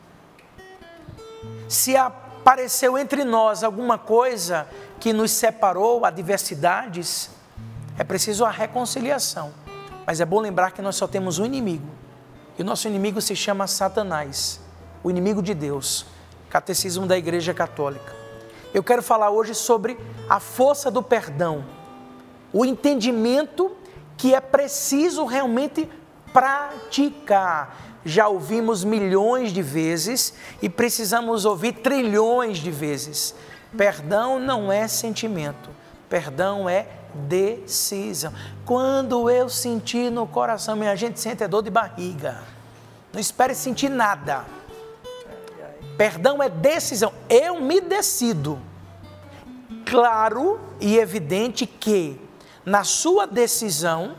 Se 1.74 1.98
apareceu 1.98 3.00
entre 3.00 3.24
nós 3.24 3.63
alguma 3.63 3.98
coisa 3.98 4.68
que 5.00 5.12
nos 5.12 5.32
separou, 5.32 6.06
adversidades, 6.06 7.32
é 7.98 8.03
preciso 8.03 8.46
a 8.46 8.51
reconciliação. 8.51 9.51
Mas 10.06 10.22
é 10.22 10.25
bom 10.25 10.39
lembrar 10.39 10.70
que 10.70 10.84
nós 10.84 10.96
só 10.96 11.08
temos 11.08 11.39
um 11.39 11.46
inimigo, 11.46 11.88
e 12.60 12.62
o 12.62 12.65
nosso 12.65 12.88
inimigo 12.88 13.20
se 13.20 13.36
chama 13.36 13.65
Satanás, 13.65 14.62
o 15.03 15.10
inimigo 15.10 15.42
de 15.42 15.56
Deus. 15.56 16.06
Catecismo 16.48 17.08
da 17.08 17.18
Igreja 17.18 17.56
Católica. 17.56 18.15
Eu 18.72 18.84
quero 18.84 19.01
falar 19.01 19.32
hoje 19.32 19.56
sobre 19.56 19.98
a 20.30 20.39
força 20.39 20.92
do 20.92 21.01
perdão, 21.01 21.65
o 22.53 22.63
entendimento 22.63 23.75
que 24.15 24.36
é 24.36 24.39
preciso 24.39 25.25
realmente 25.25 25.89
praticar. 26.32 27.93
Já 28.05 28.27
ouvimos 28.27 28.83
milhões 28.83 29.51
de 29.51 29.62
vezes 29.62 30.33
e 30.62 30.69
precisamos 30.69 31.45
ouvir 31.45 31.74
trilhões 31.74 32.57
de 32.57 32.69
vezes. 32.69 33.33
Perdão 33.77 34.39
não 34.39 34.72
é 34.72 34.88
sentimento, 34.88 35.69
perdão 36.10 36.67
é 36.67 36.86
decisão. 37.13 38.33
Quando 38.65 39.29
eu 39.29 39.48
sentir 39.48 40.12
no 40.12 40.27
coração, 40.27 40.75
minha 40.75 40.95
gente 40.95 41.19
sente 41.19 41.48
dor 41.48 41.63
de 41.63 41.69
barriga. 41.69 42.43
Não 43.12 43.19
espere 43.19 43.55
sentir 43.55 43.89
nada. 43.89 44.45
Perdão 45.98 46.41
é 46.41 46.50
decisão. 46.50 47.13
Eu 47.29 47.62
me 47.62 47.79
decido. 47.79 48.60
Claro 49.86 50.60
e 50.81 50.98
evidente 50.98 51.65
que 51.65 52.19
na 52.65 52.83
sua 52.83 53.27
decisão 53.27 54.15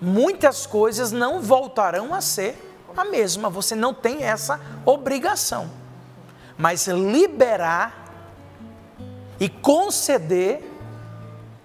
muitas 0.00 0.66
coisas 0.66 1.12
não 1.12 1.40
voltarão 1.40 2.12
a 2.12 2.20
ser 2.20 2.66
a 2.96 3.04
mesma. 3.04 3.50
Você 3.50 3.74
não 3.74 3.92
tem 3.92 4.22
essa 4.22 4.60
obrigação. 4.84 5.70
Mas 6.56 6.86
liberar 6.86 8.04
e 9.38 9.48
conceder 9.48 10.72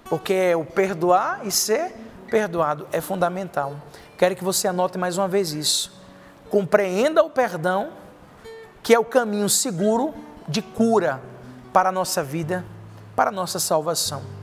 porque 0.06 0.54
o 0.56 0.66
perdoar 0.66 1.40
e 1.46 1.52
ser 1.52 1.94
perdoado 2.30 2.86
é 2.92 3.00
fundamental. 3.00 3.76
Quero 4.18 4.36
que 4.36 4.44
você 4.44 4.68
anote 4.68 4.98
mais 4.98 5.18
uma 5.18 5.28
vez 5.28 5.54
isso. 5.54 6.02
Compreenda 6.50 7.24
o 7.24 7.30
perdão, 7.30 7.94
que 8.84 8.94
é 8.94 9.00
o 9.00 9.06
caminho 9.06 9.48
seguro 9.48 10.14
de 10.48 10.62
cura 10.62 11.22
para 11.72 11.90
a 11.90 11.92
nossa 11.94 12.22
vida, 12.22 12.66
para 13.16 13.30
a 13.30 13.32
nossa 13.32 13.58
salvação. 13.58 14.41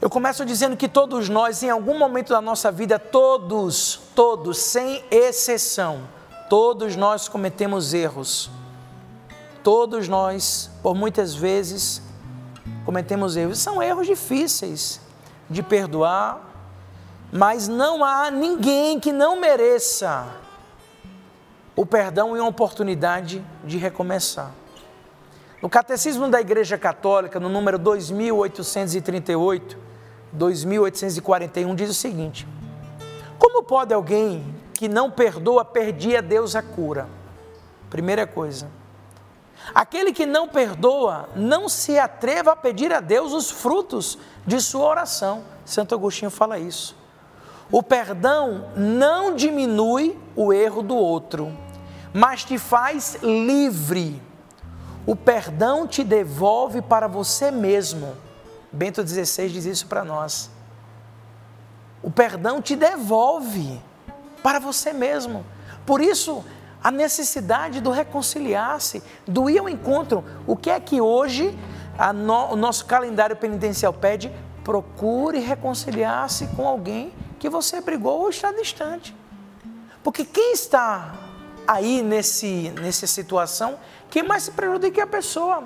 Eu 0.00 0.08
começo 0.08 0.46
dizendo 0.46 0.78
que 0.78 0.88
todos 0.88 1.28
nós, 1.28 1.62
em 1.62 1.68
algum 1.68 1.98
momento 1.98 2.30
da 2.30 2.40
nossa 2.40 2.72
vida, 2.72 2.98
todos, 2.98 4.00
todos, 4.14 4.56
sem 4.56 5.04
exceção, 5.10 6.08
todos 6.48 6.96
nós 6.96 7.28
cometemos 7.28 7.92
erros. 7.92 8.50
Todos 9.62 10.08
nós, 10.08 10.70
por 10.82 10.94
muitas 10.94 11.34
vezes, 11.34 12.00
cometemos 12.86 13.36
erros. 13.36 13.58
São 13.58 13.82
erros 13.82 14.06
difíceis 14.06 15.02
de 15.50 15.62
perdoar, 15.62 16.40
mas 17.30 17.68
não 17.68 18.02
há 18.02 18.30
ninguém 18.30 18.98
que 18.98 19.12
não 19.12 19.38
mereça 19.38 20.26
o 21.76 21.84
perdão 21.84 22.34
e 22.34 22.40
uma 22.40 22.48
oportunidade 22.48 23.44
de 23.62 23.76
recomeçar. 23.76 24.50
No 25.60 25.68
Catecismo 25.68 26.26
da 26.26 26.40
Igreja 26.40 26.78
Católica, 26.78 27.38
no 27.38 27.50
número 27.50 27.78
2838, 27.78 29.89
2841, 30.32 31.74
diz 31.74 31.90
o 31.90 31.94
seguinte: 31.94 32.46
Como 33.38 33.62
pode 33.62 33.92
alguém 33.92 34.54
que 34.74 34.88
não 34.88 35.10
perdoa 35.10 35.64
pedir 35.64 36.16
a 36.16 36.20
Deus 36.20 36.54
a 36.54 36.62
cura? 36.62 37.08
Primeira 37.88 38.26
coisa. 38.26 38.68
Aquele 39.74 40.12
que 40.12 40.26
não 40.26 40.48
perdoa, 40.48 41.28
não 41.36 41.68
se 41.68 41.98
atreva 41.98 42.52
a 42.52 42.56
pedir 42.56 42.92
a 42.92 43.00
Deus 43.00 43.32
os 43.32 43.50
frutos 43.50 44.18
de 44.46 44.60
sua 44.60 44.86
oração. 44.86 45.44
Santo 45.64 45.94
Agostinho 45.94 46.30
fala 46.30 46.58
isso. 46.58 46.96
O 47.70 47.82
perdão 47.82 48.70
não 48.74 49.34
diminui 49.34 50.18
o 50.34 50.52
erro 50.52 50.82
do 50.82 50.96
outro, 50.96 51.56
mas 52.12 52.42
te 52.42 52.58
faz 52.58 53.18
livre. 53.22 54.20
O 55.06 55.14
perdão 55.14 55.86
te 55.86 56.02
devolve 56.02 56.82
para 56.82 57.06
você 57.06 57.50
mesmo. 57.50 58.16
Bento 58.72 59.06
XVI 59.06 59.48
diz 59.48 59.64
isso 59.64 59.86
para 59.86 60.04
nós. 60.04 60.50
O 62.02 62.10
perdão 62.10 62.62
te 62.62 62.76
devolve 62.76 63.80
para 64.42 64.58
você 64.58 64.92
mesmo. 64.92 65.44
Por 65.84 66.00
isso, 66.00 66.44
a 66.82 66.90
necessidade 66.90 67.80
do 67.80 67.90
reconciliar-se, 67.90 69.02
do 69.26 69.50
ir 69.50 69.58
ao 69.58 69.68
encontro. 69.68 70.24
O 70.46 70.56
que 70.56 70.70
é 70.70 70.80
que 70.80 71.00
hoje 71.00 71.56
no, 72.14 72.52
o 72.52 72.56
nosso 72.56 72.86
calendário 72.86 73.36
penitencial 73.36 73.92
pede? 73.92 74.32
Procure 74.64 75.38
reconciliar-se 75.38 76.46
com 76.48 76.66
alguém 76.66 77.12
que 77.38 77.48
você 77.48 77.80
brigou 77.80 78.20
ou 78.20 78.30
está 78.30 78.52
distante. 78.52 79.14
Porque 80.02 80.24
quem 80.24 80.52
está 80.52 81.14
aí 81.66 82.02
nesse, 82.02 82.72
nessa 82.80 83.06
situação, 83.06 83.78
quem 84.08 84.22
mais 84.22 84.44
se 84.44 84.52
prejudica 84.52 85.00
é 85.00 85.04
a 85.04 85.06
pessoa. 85.06 85.64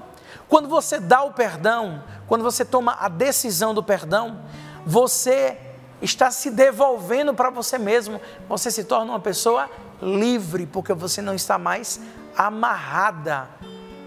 Quando 0.49 0.69
você 0.69 0.99
dá 0.99 1.23
o 1.23 1.33
perdão, 1.33 2.03
quando 2.27 2.43
você 2.43 2.65
toma 2.65 2.97
a 3.01 3.09
decisão 3.09 3.75
do 3.75 3.83
perdão, 3.83 4.41
você 4.85 5.59
está 6.01 6.31
se 6.31 6.51
devolvendo 6.51 7.35
para 7.35 7.51
você 7.51 7.79
mesmo, 7.79 8.21
você 8.49 8.71
se 8.71 8.85
torna 8.85 9.13
uma 9.13 9.21
pessoa 9.21 9.71
livre, 10.03 10.67
porque 10.67 10.93
você 10.93 11.23
não 11.23 11.35
está 11.35 11.59
mais 11.59 12.01
amarrada 12.37 13.49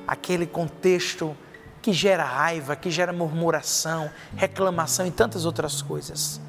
àquele 0.07 0.45
contexto 0.45 1.35
que 1.81 1.93
gera 1.93 2.23
raiva, 2.23 2.75
que 2.75 2.91
gera 2.91 3.13
murmuração, 3.13 4.09
reclamação 4.35 5.07
e 5.07 5.11
tantas 5.11 5.45
outras 5.45 5.81
coisas. 5.81 6.41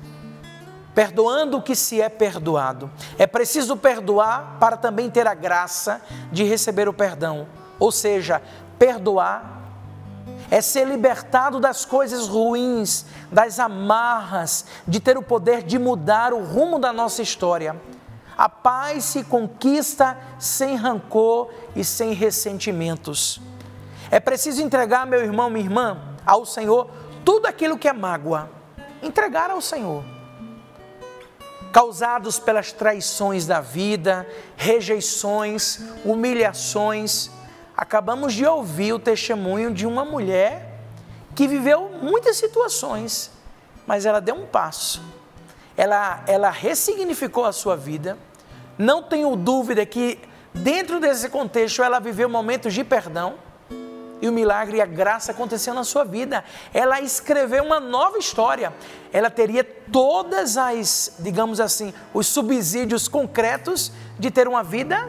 Perdoando 0.94 1.58
o 1.58 1.62
que 1.62 1.76
se 1.76 2.00
é 2.00 2.08
perdoado. 2.08 2.90
É 3.16 3.26
preciso 3.26 3.76
perdoar 3.76 4.56
para 4.58 4.76
também 4.76 5.08
ter 5.08 5.28
a 5.28 5.34
graça 5.34 6.02
de 6.32 6.42
receber 6.42 6.88
o 6.88 6.92
perdão. 6.92 7.46
Ou 7.78 7.92
seja, 7.92 8.42
perdoar 8.78 9.57
é 10.50 10.60
ser 10.60 10.86
libertado 10.86 11.60
das 11.60 11.84
coisas 11.84 12.26
ruins, 12.26 13.04
das 13.30 13.58
amarras, 13.58 14.64
de 14.86 15.00
ter 15.00 15.18
o 15.18 15.22
poder 15.22 15.62
de 15.62 15.78
mudar 15.78 16.32
o 16.32 16.42
rumo 16.42 16.78
da 16.78 16.92
nossa 16.92 17.22
história. 17.22 17.80
A 18.36 18.48
paz 18.48 19.04
se 19.04 19.24
conquista 19.24 20.16
sem 20.38 20.76
rancor 20.76 21.50
e 21.74 21.84
sem 21.84 22.12
ressentimentos. 22.12 23.40
É 24.10 24.18
preciso 24.20 24.62
entregar, 24.62 25.06
meu 25.06 25.20
irmão, 25.20 25.50
minha 25.50 25.64
irmã, 25.64 26.00
ao 26.24 26.46
Senhor 26.46 26.88
tudo 27.24 27.44
aquilo 27.44 27.76
que 27.76 27.86
é 27.86 27.92
mágoa. 27.92 28.48
Entregar 29.02 29.50
ao 29.50 29.60
Senhor. 29.60 30.02
Causados 31.70 32.38
pelas 32.38 32.72
traições 32.72 33.46
da 33.46 33.60
vida, 33.60 34.26
rejeições, 34.56 35.78
humilhações, 36.06 37.30
acabamos 37.78 38.34
de 38.34 38.44
ouvir 38.44 38.92
o 38.92 38.98
testemunho 38.98 39.72
de 39.72 39.86
uma 39.86 40.04
mulher 40.04 40.80
que 41.36 41.46
viveu 41.46 41.88
muitas 42.02 42.36
situações, 42.36 43.30
mas 43.86 44.04
ela 44.04 44.20
deu 44.20 44.34
um 44.34 44.46
passo. 44.46 45.00
Ela, 45.76 46.24
ela 46.26 46.50
ressignificou 46.50 47.44
a 47.44 47.52
sua 47.52 47.76
vida. 47.76 48.18
Não 48.76 49.00
tenho 49.00 49.36
dúvida 49.36 49.86
que 49.86 50.18
dentro 50.52 50.98
desse 50.98 51.28
contexto 51.28 51.80
ela 51.80 52.00
viveu 52.00 52.28
momentos 52.28 52.74
de 52.74 52.82
perdão 52.82 53.36
e 54.20 54.28
o 54.28 54.32
milagre 54.32 54.78
e 54.78 54.80
a 54.82 54.86
graça 54.86 55.30
aconteceu 55.30 55.72
na 55.72 55.84
sua 55.84 56.02
vida. 56.02 56.44
Ela 56.74 57.00
escreveu 57.00 57.62
uma 57.62 57.78
nova 57.78 58.18
história. 58.18 58.74
Ela 59.12 59.30
teria 59.30 59.62
todas 59.62 60.56
as, 60.56 61.14
digamos 61.20 61.60
assim, 61.60 61.94
os 62.12 62.26
subsídios 62.26 63.06
concretos 63.06 63.92
de 64.18 64.32
ter 64.32 64.48
uma 64.48 64.64
vida 64.64 65.08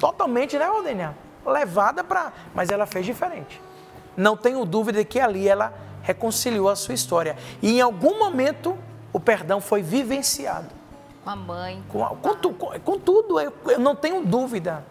totalmente, 0.00 0.58
né, 0.58 0.64
Aldenia? 0.64 1.27
Levada 1.48 2.04
para. 2.04 2.32
Mas 2.54 2.70
ela 2.70 2.86
fez 2.86 3.04
diferente. 3.06 3.60
Não 4.16 4.36
tenho 4.36 4.64
dúvida 4.64 5.04
que 5.04 5.20
ali 5.20 5.48
ela 5.48 5.72
reconciliou 6.02 6.68
a 6.68 6.76
sua 6.76 6.94
história. 6.94 7.36
E 7.62 7.78
em 7.78 7.80
algum 7.80 8.18
momento 8.18 8.76
o 9.12 9.20
perdão 9.20 9.60
foi 9.60 9.82
vivenciado. 9.82 10.68
Com 11.24 11.30
a 11.30 11.36
mãe. 11.36 11.82
Com, 11.88 12.04
com, 12.04 12.54
com, 12.54 12.80
com 12.80 12.98
tudo, 12.98 13.40
eu, 13.40 13.52
eu 13.66 13.78
não 13.78 13.94
tenho 13.94 14.24
dúvida. 14.24 14.84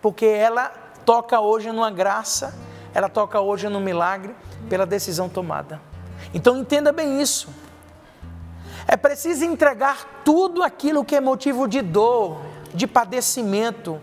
Porque 0.00 0.26
ela 0.26 0.68
toca 1.04 1.40
hoje 1.40 1.70
numa 1.70 1.90
graça 1.90 2.54
ela 2.94 3.08
toca 3.08 3.40
hoje 3.40 3.68
no 3.68 3.80
milagre 3.80 4.34
pela 4.68 4.84
decisão 4.84 5.28
tomada. 5.28 5.80
Então 6.34 6.58
entenda 6.58 6.92
bem 6.92 7.20
isso. 7.20 7.48
É 8.86 8.96
preciso 8.96 9.44
entregar 9.44 10.22
tudo 10.24 10.62
aquilo 10.62 11.04
que 11.04 11.14
é 11.14 11.20
motivo 11.20 11.68
de 11.68 11.80
dor, 11.80 12.40
de 12.74 12.86
padecimento, 12.86 14.00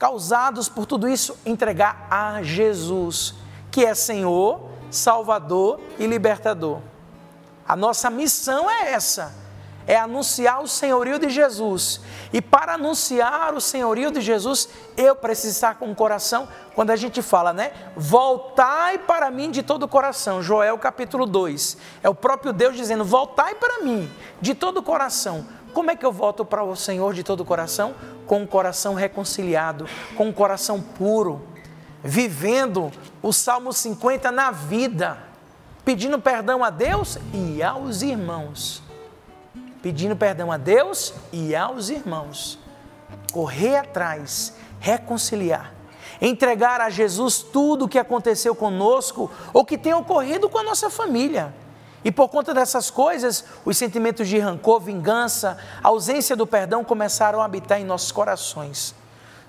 causados 0.00 0.66
por 0.66 0.86
tudo 0.86 1.06
isso, 1.06 1.36
entregar 1.44 2.08
a 2.10 2.42
Jesus, 2.42 3.34
que 3.70 3.84
é 3.84 3.94
Senhor, 3.94 4.62
Salvador 4.90 5.78
e 5.98 6.06
Libertador. 6.06 6.80
A 7.68 7.76
nossa 7.76 8.08
missão 8.08 8.68
é 8.70 8.92
essa 8.92 9.38
é 9.90 9.96
anunciar 9.96 10.62
o 10.62 10.68
senhorio 10.68 11.18
de 11.18 11.28
Jesus. 11.28 12.00
E 12.32 12.40
para 12.40 12.74
anunciar 12.74 13.54
o 13.54 13.60
senhorio 13.60 14.12
de 14.12 14.20
Jesus, 14.20 14.68
eu 14.96 15.16
preciso 15.16 15.54
estar 15.54 15.74
com 15.80 15.90
o 15.90 15.94
coração, 15.96 16.48
quando 16.76 16.90
a 16.90 16.96
gente 16.96 17.20
fala, 17.20 17.52
né? 17.52 17.72
Voltai 17.96 18.98
para 18.98 19.32
mim 19.32 19.50
de 19.50 19.64
todo 19.64 19.82
o 19.82 19.88
coração. 19.88 20.40
Joel 20.40 20.78
capítulo 20.78 21.26
2. 21.26 21.76
É 22.04 22.08
o 22.08 22.14
próprio 22.14 22.52
Deus 22.52 22.76
dizendo: 22.76 23.04
Voltai 23.04 23.56
para 23.56 23.82
mim 23.82 24.08
de 24.40 24.54
todo 24.54 24.78
o 24.78 24.82
coração. 24.82 25.44
Como 25.72 25.90
é 25.90 25.96
que 25.96 26.04
eu 26.04 26.12
volto 26.12 26.44
para 26.44 26.62
o 26.62 26.76
Senhor 26.76 27.14
de 27.14 27.22
todo 27.22 27.40
o 27.40 27.44
coração? 27.44 27.94
Com 28.26 28.42
o 28.42 28.46
coração 28.46 28.94
reconciliado, 28.94 29.86
com 30.16 30.28
o 30.28 30.32
coração 30.32 30.80
puro, 30.80 31.42
vivendo 32.02 32.90
o 33.22 33.32
Salmo 33.32 33.72
50 33.72 34.30
na 34.30 34.50
vida, 34.50 35.18
pedindo 35.84 36.18
perdão 36.18 36.62
a 36.64 36.70
Deus 36.70 37.18
e 37.32 37.62
aos 37.62 38.02
irmãos 38.02 38.82
pedindo 39.82 40.14
perdão 40.14 40.52
a 40.52 40.56
Deus 40.56 41.14
e 41.32 41.54
aos 41.54 41.88
irmãos. 41.88 42.58
Correr 43.32 43.76
atrás, 43.76 44.54
reconciliar, 44.78 45.72
entregar 46.20 46.80
a 46.80 46.90
Jesus 46.90 47.42
tudo 47.42 47.84
o 47.84 47.88
que 47.88 47.98
aconteceu 47.98 48.54
conosco 48.54 49.30
ou 49.52 49.64
que 49.64 49.78
tem 49.78 49.94
ocorrido 49.94 50.48
com 50.48 50.58
a 50.58 50.62
nossa 50.62 50.90
família. 50.90 51.54
E 52.04 52.10
por 52.10 52.28
conta 52.28 52.54
dessas 52.54 52.90
coisas, 52.90 53.44
os 53.64 53.76
sentimentos 53.76 54.28
de 54.28 54.38
rancor, 54.38 54.80
vingança, 54.80 55.58
ausência 55.82 56.34
do 56.34 56.46
perdão 56.46 56.82
começaram 56.82 57.42
a 57.42 57.44
habitar 57.44 57.80
em 57.80 57.84
nossos 57.84 58.10
corações. 58.10 58.94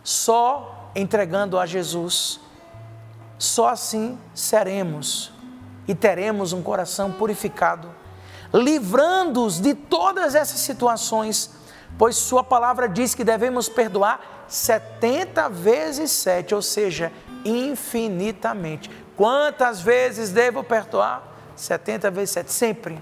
Só 0.03 0.89
entregando 0.95 1.57
a 1.57 1.65
Jesus, 1.65 2.39
só 3.37 3.69
assim 3.69 4.19
seremos 4.33 5.31
e 5.87 5.95
teremos 5.95 6.51
um 6.51 6.61
coração 6.61 7.11
purificado 7.11 8.01
livrando-os 8.53 9.59
de 9.59 9.73
todas 9.73 10.35
essas 10.35 10.59
situações, 10.59 11.51
pois 11.97 12.15
Sua 12.15 12.43
palavra 12.43 12.87
diz 12.87 13.15
que 13.15 13.23
devemos 13.23 13.69
perdoar 13.69 14.45
70 14.47 15.49
vezes 15.49 16.11
7, 16.11 16.53
ou 16.53 16.61
seja, 16.61 17.11
infinitamente. 17.45 18.89
Quantas 19.15 19.81
vezes 19.81 20.31
devo 20.31 20.63
perdoar? 20.63 21.30
70 21.61 22.09
vezes 22.09 22.31
7, 22.31 22.51
sempre. 22.51 22.99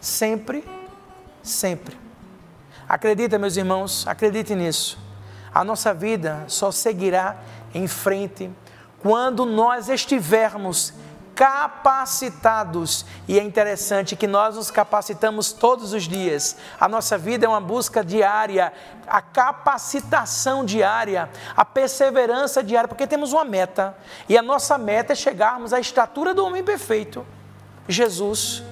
Sempre, 0.00 0.64
sempre. 1.40 1.96
Acredita, 2.88 3.38
meus 3.38 3.56
irmãos, 3.56 4.04
acredite 4.08 4.56
nisso. 4.56 4.98
A 5.54 5.62
nossa 5.62 5.94
vida 5.94 6.44
só 6.48 6.72
seguirá 6.72 7.36
em 7.72 7.86
frente 7.86 8.50
quando 8.98 9.46
nós 9.46 9.88
estivermos 9.88 10.92
capacitados. 11.40 13.06
E 13.26 13.38
é 13.38 13.42
interessante 13.42 14.14
que 14.14 14.26
nós 14.26 14.56
nos 14.56 14.70
capacitamos 14.70 15.52
todos 15.52 15.94
os 15.94 16.02
dias. 16.02 16.58
A 16.78 16.86
nossa 16.86 17.16
vida 17.16 17.46
é 17.46 17.48
uma 17.48 17.62
busca 17.62 18.04
diária, 18.04 18.70
a 19.06 19.22
capacitação 19.22 20.66
diária, 20.66 21.30
a 21.56 21.64
perseverança 21.64 22.62
diária, 22.62 22.86
porque 22.86 23.06
temos 23.06 23.32
uma 23.32 23.42
meta. 23.42 23.96
E 24.28 24.36
a 24.36 24.42
nossa 24.42 24.76
meta 24.76 25.14
é 25.14 25.16
chegarmos 25.16 25.72
à 25.72 25.80
estatura 25.80 26.34
do 26.34 26.44
homem 26.44 26.62
perfeito, 26.62 27.26
Jesus. 27.88 28.62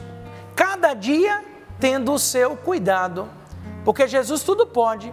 Cada 0.55 0.93
dia 0.93 1.43
tendo 1.81 2.13
o 2.13 2.19
seu 2.19 2.55
cuidado, 2.55 3.31
porque 3.83 4.07
Jesus 4.07 4.43
tudo 4.43 4.67
pode. 4.67 5.11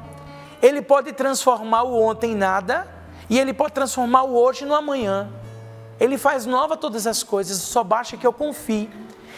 Ele 0.61 0.81
pode 0.81 1.13
transformar 1.13 1.83
o 1.83 2.03
ontem 2.03 2.33
em 2.33 2.35
nada 2.35 2.85
e 3.29 3.39
ele 3.39 3.53
pode 3.53 3.71
transformar 3.71 4.23
o 4.23 4.35
hoje 4.35 4.65
no 4.65 4.75
amanhã. 4.75 5.29
Ele 5.99 6.17
faz 6.17 6.45
nova 6.45 6.75
todas 6.75 7.07
as 7.07 7.23
coisas, 7.23 7.57
só 7.57 7.83
basta 7.83 8.17
que 8.17 8.27
eu 8.27 8.33
confie. 8.33 8.89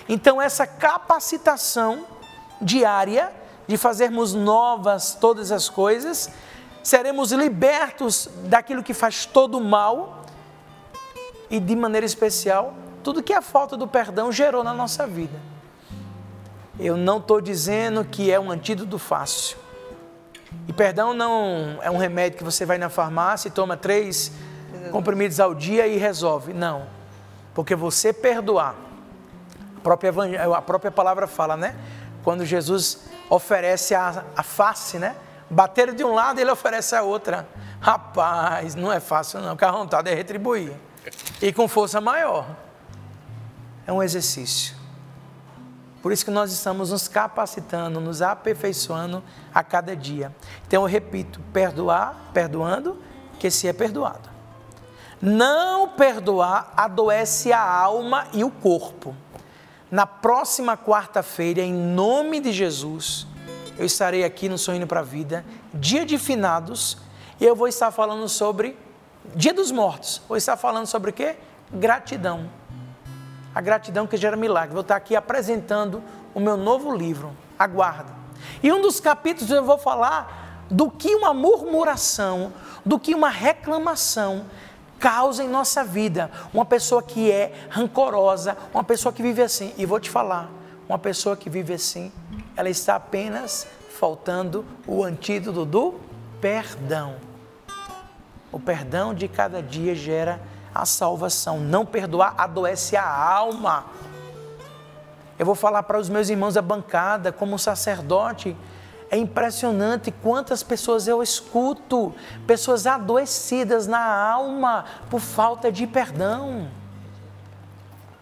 Então, 0.10 0.42
essa 0.42 0.66
capacitação 0.66 2.06
diária 2.62 3.32
de 3.68 3.78
fazermos 3.78 4.34
novas 4.34 5.14
todas 5.14 5.52
as 5.52 5.70
coisas, 5.70 6.32
seremos 6.82 7.32
libertos 7.32 8.30
daquilo 8.46 8.82
que 8.82 8.94
faz 8.94 9.26
todo 9.26 9.58
o 9.58 9.64
mal 9.64 10.26
e, 11.50 11.60
de 11.60 11.76
maneira 11.76 12.06
especial, 12.06 12.74
tudo 13.04 13.22
que 13.22 13.34
a 13.34 13.42
falta 13.42 13.76
do 13.76 13.88
perdão 13.88 14.32
gerou 14.32 14.64
na 14.64 14.74
nossa 14.74 15.06
vida. 15.06 15.40
Eu 16.80 16.96
não 16.96 17.18
estou 17.18 17.42
dizendo 17.42 18.06
que 18.06 18.32
é 18.32 18.40
um 18.40 18.52
antídoto 18.52 18.98
fácil. 18.98 19.58
E 20.68 20.74
perdão 20.74 21.14
não 21.14 21.78
é 21.82 21.90
um 21.90 21.98
remédio 21.98 22.38
que 22.38 22.44
você 22.44 22.66
vai 22.66 22.78
na 22.78 22.90
farmácia 22.90 23.48
e 23.48 23.52
toma 23.52 23.76
três 23.76 24.32
comprimidos 24.88 25.40
ao 25.40 25.54
dia 25.54 25.88
e 25.88 25.98
resolve. 25.98 26.54
Não. 26.54 26.88
Porque 27.54 27.76
você 27.76 28.14
perdoar, 28.14 28.76
a 29.78 29.80
própria, 29.82 30.12
a 30.56 30.62
própria 30.62 30.92
palavra 30.92 31.28
fala, 31.28 31.58
né? 31.58 31.76
Quando 32.24 32.46
Jesus 32.46 33.02
oferece 33.30 33.96
a, 33.96 34.24
a 34.36 34.44
face, 34.44 35.00
né? 35.00 35.16
Bater 35.50 35.94
de 35.94 36.04
um 36.04 36.14
lado, 36.14 36.40
ele 36.40 36.52
oferece 36.52 36.96
a 36.96 37.02
outra. 37.02 37.48
Rapaz, 37.80 38.76
não 38.76 38.92
é 38.92 39.00
fácil 39.00 39.40
não, 39.40 39.50
porque 39.50 39.66
a 39.66 39.72
vontade 39.72 40.10
é 40.10 40.14
retribuir. 40.14 40.74
E 41.42 41.54
com 41.54 41.68
força 41.68 42.02
maior. 42.02 42.46
É 43.86 43.94
um 43.94 44.04
exercício. 44.04 44.76
Por 46.02 46.12
isso 46.12 46.24
que 46.24 46.32
nós 46.32 46.52
estamos 46.52 46.92
nos 46.92 47.08
capacitando, 47.08 48.00
nos 48.00 48.22
aperfeiçoando 48.22 49.24
a 49.54 49.64
cada 49.64 49.96
dia. 49.96 50.34
Então 50.68 50.84
eu 50.84 50.88
repito, 50.88 51.40
perdoar, 51.52 52.30
perdoando, 52.34 53.02
que 53.40 53.50
se 53.50 53.68
é 53.68 53.74
perdoado. 53.74 54.37
Não 55.22 55.90
perdoar 55.90 56.74
adoece 56.78 57.52
a 57.52 57.62
alma 57.62 58.28
e 58.34 58.44
o 58.44 58.52
corpo. 58.52 59.16
Na 59.90 60.06
próxima 60.06 60.78
quarta-feira, 60.78 61.62
em 61.62 61.74
nome 61.74 62.40
de 62.40 62.52
Jesus, 62.52 63.26
eu 63.78 63.86
estarei 63.86 64.24
aqui 64.24 64.48
no 64.50 64.58
Sorrindo 64.58 64.86
para 64.86 65.00
a 65.00 65.04
Vida, 65.04 65.46
dia 65.74 66.06
de 66.06 66.18
finados, 66.18 66.98
e 67.40 67.46
eu 67.46 67.56
vou 67.56 67.68
estar 67.68 67.90
falando 67.92 68.28
sobre 68.28 68.78
Dia 69.36 69.54
dos 69.54 69.72
Mortos. 69.72 70.22
Vou 70.28 70.38
estar 70.38 70.56
falando 70.56 70.88
sobre 70.88 71.12
o 71.12 71.14
quê? 71.14 71.36
Gratidão. 71.72 72.50
A 73.54 73.62
gratidão 73.62 74.08
que 74.08 74.18
gera 74.18 74.38
milagre. 74.38 74.74
Vou 74.74 74.82
estar 74.82 74.96
aqui 74.96 75.16
apresentando 75.16 76.02
o 76.34 76.40
meu 76.40 76.56
novo 76.56 76.96
livro. 76.96 77.36
Aguarda. 77.58 78.14
E 78.62 78.72
um 78.72 78.82
dos 78.82 79.00
capítulos 79.00 79.52
eu 79.52 79.64
vou 79.64 79.78
falar 79.78 80.66
do 80.70 80.90
que 80.90 81.14
uma 81.16 81.34
murmuração, 81.34 82.54
do 82.86 83.00
que 83.00 83.16
uma 83.16 83.30
reclamação 83.30 84.46
causa 85.00 85.44
em 85.44 85.48
nossa 85.48 85.84
vida. 85.84 86.30
Uma 86.54 86.66
pessoa 86.66 87.02
que 87.02 87.32
é 87.32 87.54
rancorosa, 87.70 88.58
uma 88.74 88.84
pessoa 88.84 89.14
que 89.14 89.22
vive 89.22 89.42
assim. 89.42 89.74
E 89.78 89.86
vou 89.86 90.00
te 90.00 90.10
falar, 90.10 90.50
uma 90.88 91.00
pessoa 91.00 91.36
que 91.36 91.50
vive 91.50 91.74
assim, 91.74 92.12
ela 92.56 92.70
está 92.70 92.96
apenas 92.96 93.68
faltando 93.90 94.66
o 94.86 95.04
antídoto 95.04 95.66
do 95.66 95.96
perdão. 96.40 97.16
O 98.52 98.60
perdão 98.60 99.14
de 99.14 99.28
cada 99.28 99.62
dia 99.62 99.94
gera 99.96 100.42
a 100.74 100.86
salvação. 100.86 101.60
Não 101.60 101.86
perdoar 101.86 102.36
adoece 102.38 102.96
a 102.96 103.08
alma. 103.08 103.86
Eu 105.38 105.46
vou 105.46 105.56
falar 105.56 105.84
para 105.84 106.00
os 106.00 106.10
meus 106.10 106.30
irmãos 106.30 106.56
da 106.56 106.62
bancada, 106.62 107.32
como 107.32 107.60
sacerdote, 107.60 108.56
É 109.10 109.18
impressionante 109.18 110.12
quantas 110.12 110.64
pessoas 110.64 111.08
eu 111.08 111.24
escuto, 111.24 112.14
pessoas 112.46 112.86
adoecidas 112.86 113.88
na 113.88 114.06
alma 114.06 114.86
por 115.10 115.22
falta 115.22 115.72
de 115.72 115.88
perdão. 115.88 116.70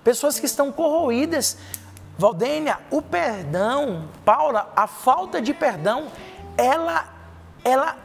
Pessoas 0.04 0.40
que 0.40 0.46
estão 0.46 0.72
corroídas. 0.72 1.58
Valdênia, 2.18 2.80
o 2.92 3.02
perdão, 3.02 4.08
Paula, 4.24 4.72
a 4.74 4.88
falta 4.88 5.42
de 5.42 5.54
perdão, 5.54 6.08
ela, 6.56 7.10
ela, 7.62 7.98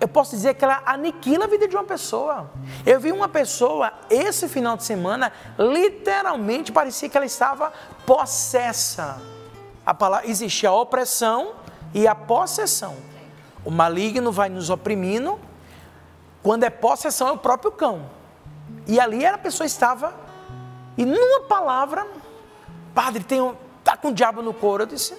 eu 0.00 0.08
posso 0.08 0.34
dizer 0.34 0.54
que 0.54 0.64
ela 0.64 0.82
aniquila 0.84 1.44
a 1.44 1.46
vida 1.46 1.68
de 1.68 1.76
uma 1.76 1.84
pessoa. 1.84 2.50
Eu 2.84 2.98
vi 2.98 3.12
uma 3.12 3.28
pessoa 3.28 3.92
esse 4.10 4.48
final 4.48 4.76
de 4.76 4.82
semana, 4.82 5.32
literalmente 5.56 6.72
parecia 6.72 7.08
que 7.08 7.16
ela 7.16 7.26
estava 7.26 7.72
possessa. 8.04 9.22
A 9.84 9.94
palavra, 9.94 10.28
existe 10.28 10.66
a 10.66 10.72
opressão 10.72 11.54
e 11.94 12.06
a 12.06 12.14
possessão. 12.14 12.96
O 13.64 13.70
maligno 13.70 14.30
vai 14.30 14.48
nos 14.48 14.70
oprimindo. 14.70 15.38
Quando 16.42 16.64
é 16.64 16.70
possessão, 16.70 17.28
é 17.28 17.32
o 17.32 17.38
próprio 17.38 17.72
cão. 17.72 18.08
E 18.86 19.00
ali 19.00 19.26
a 19.26 19.36
pessoa 19.36 19.66
estava, 19.66 20.14
e 20.96 21.04
numa 21.04 21.42
palavra, 21.42 22.06
padre, 22.94 23.22
tem 23.24 23.40
um, 23.40 23.54
tá 23.82 23.96
com 23.96 24.08
o 24.08 24.14
diabo 24.14 24.42
no 24.42 24.54
couro. 24.54 24.84
Eu 24.84 24.86
disse, 24.86 25.16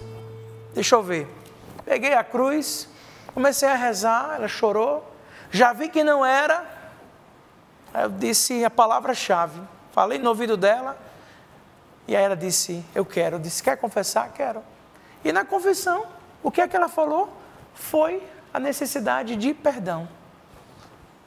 deixa 0.73 0.95
eu 0.95 1.03
ver. 1.03 1.27
Peguei 1.83 2.13
a 2.13 2.23
cruz, 2.23 2.87
comecei 3.33 3.67
a 3.67 3.75
rezar, 3.75 4.35
ela 4.35 4.47
chorou. 4.47 5.13
Já 5.51 5.73
vi 5.73 5.89
que 5.89 6.03
não 6.03 6.25
era. 6.25 6.65
Aí 7.93 8.03
eu 8.03 8.09
disse 8.09 8.63
a 8.65 8.69
palavra-chave. 8.69 9.61
Falei 9.91 10.19
no 10.19 10.29
ouvido 10.29 10.57
dela. 10.57 10.97
E 12.07 12.15
aí 12.15 12.23
ela 12.23 12.35
disse, 12.35 12.83
eu 12.95 13.05
quero. 13.05 13.35
Eu 13.35 13.39
disse, 13.39 13.61
quer 13.61 13.77
confessar? 13.77 14.31
Quero. 14.33 14.61
E 15.23 15.31
na 15.31 15.43
confissão, 15.43 16.05
o 16.43 16.51
que 16.51 16.61
é 16.61 16.67
que 16.67 16.75
ela 16.75 16.87
falou? 16.87 17.29
Foi 17.73 18.21
a 18.53 18.59
necessidade 18.59 19.35
de 19.35 19.53
perdão. 19.53 20.07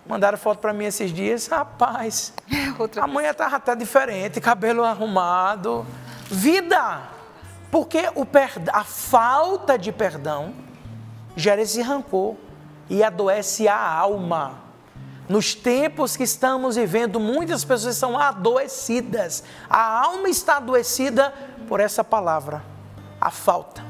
Mandaram 0.07 0.39
foto 0.39 0.59
para 0.59 0.73
mim 0.73 0.85
esses 0.85 1.13
dias, 1.13 1.47
rapaz. 1.47 2.33
Outra 2.79 3.05
a 3.05 3.07
mãe 3.07 3.27
estava 3.27 3.57
até 3.57 3.77
diferente, 3.77 4.41
cabelo 4.41 4.85
arrumado. 4.85 5.87
Vida! 6.25 7.03
Porque 7.71 8.11
o 8.17 8.27
perd... 8.27 8.69
a 8.73 8.83
falta 8.83 9.79
de 9.79 9.93
perdão 9.93 10.55
gera 11.37 11.63
esse 11.63 11.81
rancor 11.81 12.35
e 12.89 13.05
adoece 13.05 13.69
a 13.69 13.79
alma. 13.79 14.59
Nos 15.29 15.55
tempos 15.55 16.17
que 16.17 16.25
estamos 16.25 16.75
vivendo, 16.75 17.21
muitas 17.21 17.65
pessoas 17.65 17.95
são 17.95 18.19
adoecidas. 18.19 19.45
A 19.69 20.03
alma 20.03 20.29
está 20.29 20.57
adoecida 20.57 21.33
por 21.69 21.79
essa 21.79 22.03
palavra, 22.03 22.65
a 23.21 23.31
falta 23.31 23.90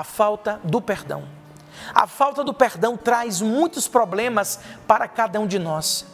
a 0.00 0.04
falta 0.04 0.58
do 0.64 0.80
perdão. 0.80 1.24
A 1.94 2.06
falta 2.06 2.42
do 2.42 2.54
perdão 2.54 2.96
traz 2.96 3.42
muitos 3.42 3.86
problemas 3.86 4.58
para 4.86 5.06
cada 5.06 5.38
um 5.38 5.46
de 5.46 5.58
nós. 5.58 6.06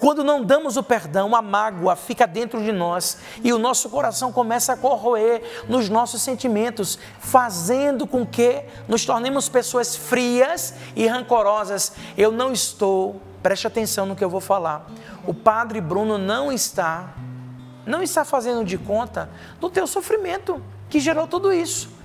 Quando 0.00 0.24
não 0.24 0.42
damos 0.42 0.76
o 0.76 0.82
perdão, 0.82 1.36
a 1.36 1.40
mágoa 1.40 1.94
fica 1.94 2.26
dentro 2.26 2.60
de 2.60 2.72
nós 2.72 3.18
e 3.44 3.52
o 3.52 3.58
nosso 3.58 3.88
coração 3.90 4.32
começa 4.32 4.72
a 4.72 4.76
corroer 4.76 5.64
nos 5.68 5.88
nossos 5.88 6.20
sentimentos, 6.20 6.98
fazendo 7.20 8.08
com 8.08 8.26
que 8.26 8.64
nos 8.88 9.04
tornemos 9.04 9.48
pessoas 9.48 9.94
frias 9.94 10.74
e 10.96 11.06
rancorosas. 11.06 11.92
Eu 12.16 12.32
não 12.32 12.52
estou, 12.52 13.22
preste 13.40 13.68
atenção 13.68 14.04
no 14.04 14.16
que 14.16 14.24
eu 14.24 14.30
vou 14.30 14.40
falar. 14.40 14.84
O 15.24 15.32
padre 15.32 15.80
Bruno 15.80 16.18
não 16.18 16.50
está, 16.50 17.14
não 17.86 18.02
está 18.02 18.24
fazendo 18.24 18.64
de 18.64 18.76
conta 18.76 19.30
do 19.60 19.70
teu 19.70 19.86
sofrimento 19.86 20.60
que 20.90 20.98
gerou 20.98 21.28
tudo 21.28 21.52
isso. 21.52 21.97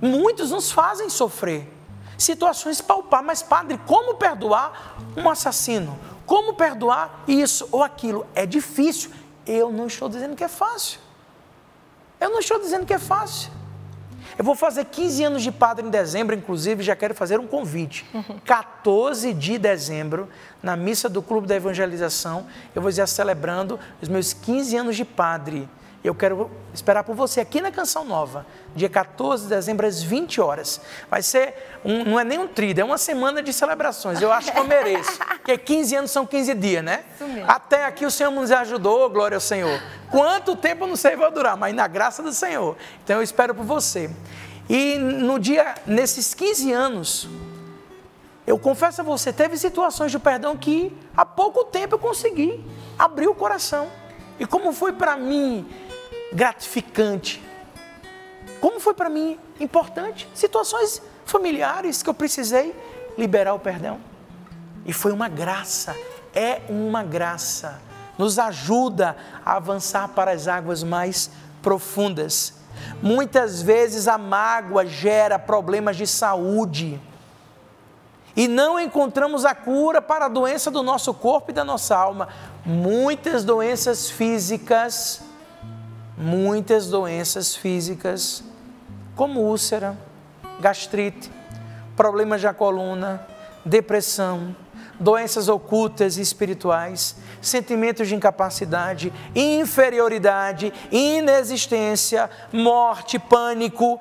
Muitos 0.00 0.50
nos 0.50 0.70
fazem 0.70 1.08
sofrer. 1.08 1.68
Situações 2.16 2.80
palpar, 2.80 3.22
mas 3.22 3.42
padre, 3.42 3.78
como 3.86 4.14
perdoar 4.14 4.98
um 5.16 5.28
assassino? 5.28 5.98
Como 6.26 6.54
perdoar 6.54 7.24
isso 7.26 7.68
ou 7.72 7.82
aquilo? 7.82 8.26
É 8.34 8.46
difícil. 8.46 9.10
Eu 9.46 9.72
não 9.72 9.86
estou 9.86 10.08
dizendo 10.08 10.36
que 10.36 10.44
é 10.44 10.48
fácil. 10.48 11.00
Eu 12.20 12.30
não 12.30 12.40
estou 12.40 12.58
dizendo 12.60 12.84
que 12.86 12.92
é 12.92 12.98
fácil. 12.98 13.50
Eu 14.38 14.44
vou 14.44 14.54
fazer 14.54 14.84
15 14.86 15.24
anos 15.24 15.42
de 15.42 15.50
padre 15.50 15.86
em 15.86 15.90
dezembro, 15.90 16.34
inclusive, 16.34 16.82
já 16.82 16.94
quero 16.94 17.14
fazer 17.14 17.40
um 17.40 17.46
convite. 17.46 18.06
14 18.44 19.34
de 19.34 19.58
dezembro, 19.58 20.28
na 20.62 20.76
missa 20.76 21.08
do 21.08 21.20
Clube 21.20 21.46
da 21.46 21.56
Evangelização, 21.56 22.46
eu 22.74 22.80
vou 22.80 22.90
estar 22.90 23.06
celebrando 23.06 23.78
os 24.00 24.08
meus 24.08 24.32
15 24.32 24.76
anos 24.76 24.96
de 24.96 25.04
padre. 25.04 25.68
Eu 26.02 26.14
quero 26.14 26.50
esperar 26.72 27.04
por 27.04 27.14
você 27.14 27.40
aqui 27.40 27.60
na 27.60 27.70
Canção 27.70 28.06
Nova, 28.06 28.46
dia 28.74 28.88
14 28.88 29.42
de 29.42 29.50
dezembro, 29.50 29.86
às 29.86 30.02
20 30.02 30.40
horas. 30.40 30.80
Vai 31.10 31.22
ser, 31.22 31.54
um, 31.84 32.04
não 32.04 32.18
é 32.18 32.24
nem 32.24 32.38
um 32.38 32.48
tríduo, 32.48 32.80
é 32.80 32.84
uma 32.84 32.96
semana 32.96 33.42
de 33.42 33.52
celebrações. 33.52 34.22
Eu 34.22 34.32
acho 34.32 34.50
que 34.50 34.58
eu 34.58 34.66
mereço, 34.66 35.18
porque 35.18 35.58
15 35.58 35.96
anos 35.96 36.10
são 36.10 36.24
15 36.24 36.54
dias, 36.54 36.82
né? 36.82 37.04
Até 37.46 37.84
aqui 37.84 38.06
o 38.06 38.10
Senhor 38.10 38.30
nos 38.30 38.50
ajudou, 38.50 39.10
glória 39.10 39.34
ao 39.34 39.42
Senhor. 39.42 39.78
Quanto 40.10 40.56
tempo 40.56 40.84
eu 40.84 40.88
não 40.88 40.96
sei 40.96 41.16
vai 41.16 41.30
durar, 41.30 41.54
mas 41.54 41.74
na 41.74 41.86
graça 41.86 42.22
do 42.22 42.32
Senhor. 42.32 42.78
Então 43.04 43.16
eu 43.16 43.22
espero 43.22 43.54
por 43.54 43.66
você. 43.66 44.10
E 44.70 44.96
no 44.96 45.38
dia, 45.38 45.74
nesses 45.84 46.32
15 46.32 46.72
anos, 46.72 47.28
eu 48.46 48.58
confesso 48.58 49.02
a 49.02 49.04
você, 49.04 49.34
teve 49.34 49.58
situações 49.58 50.10
de 50.10 50.18
perdão 50.18 50.56
que 50.56 50.96
há 51.14 51.26
pouco 51.26 51.62
tempo 51.64 51.96
eu 51.96 51.98
consegui 51.98 52.64
abrir 52.98 53.28
o 53.28 53.34
coração. 53.34 53.88
E 54.38 54.46
como 54.46 54.72
foi 54.72 54.94
para 54.94 55.18
mim 55.18 55.68
gratificante. 56.32 57.42
Como 58.60 58.78
foi 58.78 58.94
para 58.94 59.08
mim 59.08 59.38
importante. 59.60 60.28
Situações 60.34 61.02
familiares 61.24 62.02
que 62.02 62.08
eu 62.08 62.14
precisei 62.14 62.74
liberar 63.16 63.54
o 63.54 63.58
perdão. 63.58 64.00
E 64.84 64.92
foi 64.92 65.12
uma 65.12 65.28
graça, 65.28 65.94
é 66.34 66.62
uma 66.68 67.02
graça. 67.02 67.80
Nos 68.16 68.38
ajuda 68.38 69.16
a 69.44 69.56
avançar 69.56 70.08
para 70.08 70.32
as 70.32 70.48
águas 70.48 70.82
mais 70.82 71.30
profundas. 71.62 72.54
Muitas 73.02 73.62
vezes 73.62 74.08
a 74.08 74.18
mágoa 74.18 74.86
gera 74.86 75.38
problemas 75.38 75.96
de 75.96 76.06
saúde. 76.06 77.00
E 78.36 78.46
não 78.46 78.78
encontramos 78.78 79.44
a 79.44 79.54
cura 79.54 80.00
para 80.00 80.26
a 80.26 80.28
doença 80.28 80.70
do 80.70 80.82
nosso 80.82 81.12
corpo 81.12 81.50
e 81.50 81.54
da 81.54 81.64
nossa 81.64 81.96
alma. 81.96 82.28
Muitas 82.64 83.44
doenças 83.44 84.08
físicas 84.10 85.22
muitas 86.20 86.88
doenças 86.88 87.56
físicas, 87.56 88.44
como 89.16 89.40
úlcera, 89.40 89.96
gastrite, 90.60 91.32
problemas 91.96 92.42
da 92.42 92.52
coluna, 92.52 93.26
depressão, 93.64 94.54
doenças 94.98 95.48
ocultas 95.48 96.18
e 96.18 96.20
espirituais, 96.20 97.16
sentimentos 97.40 98.06
de 98.06 98.14
incapacidade, 98.14 99.10
inferioridade, 99.34 100.74
inexistência, 100.92 102.28
morte, 102.52 103.18
pânico, 103.18 103.98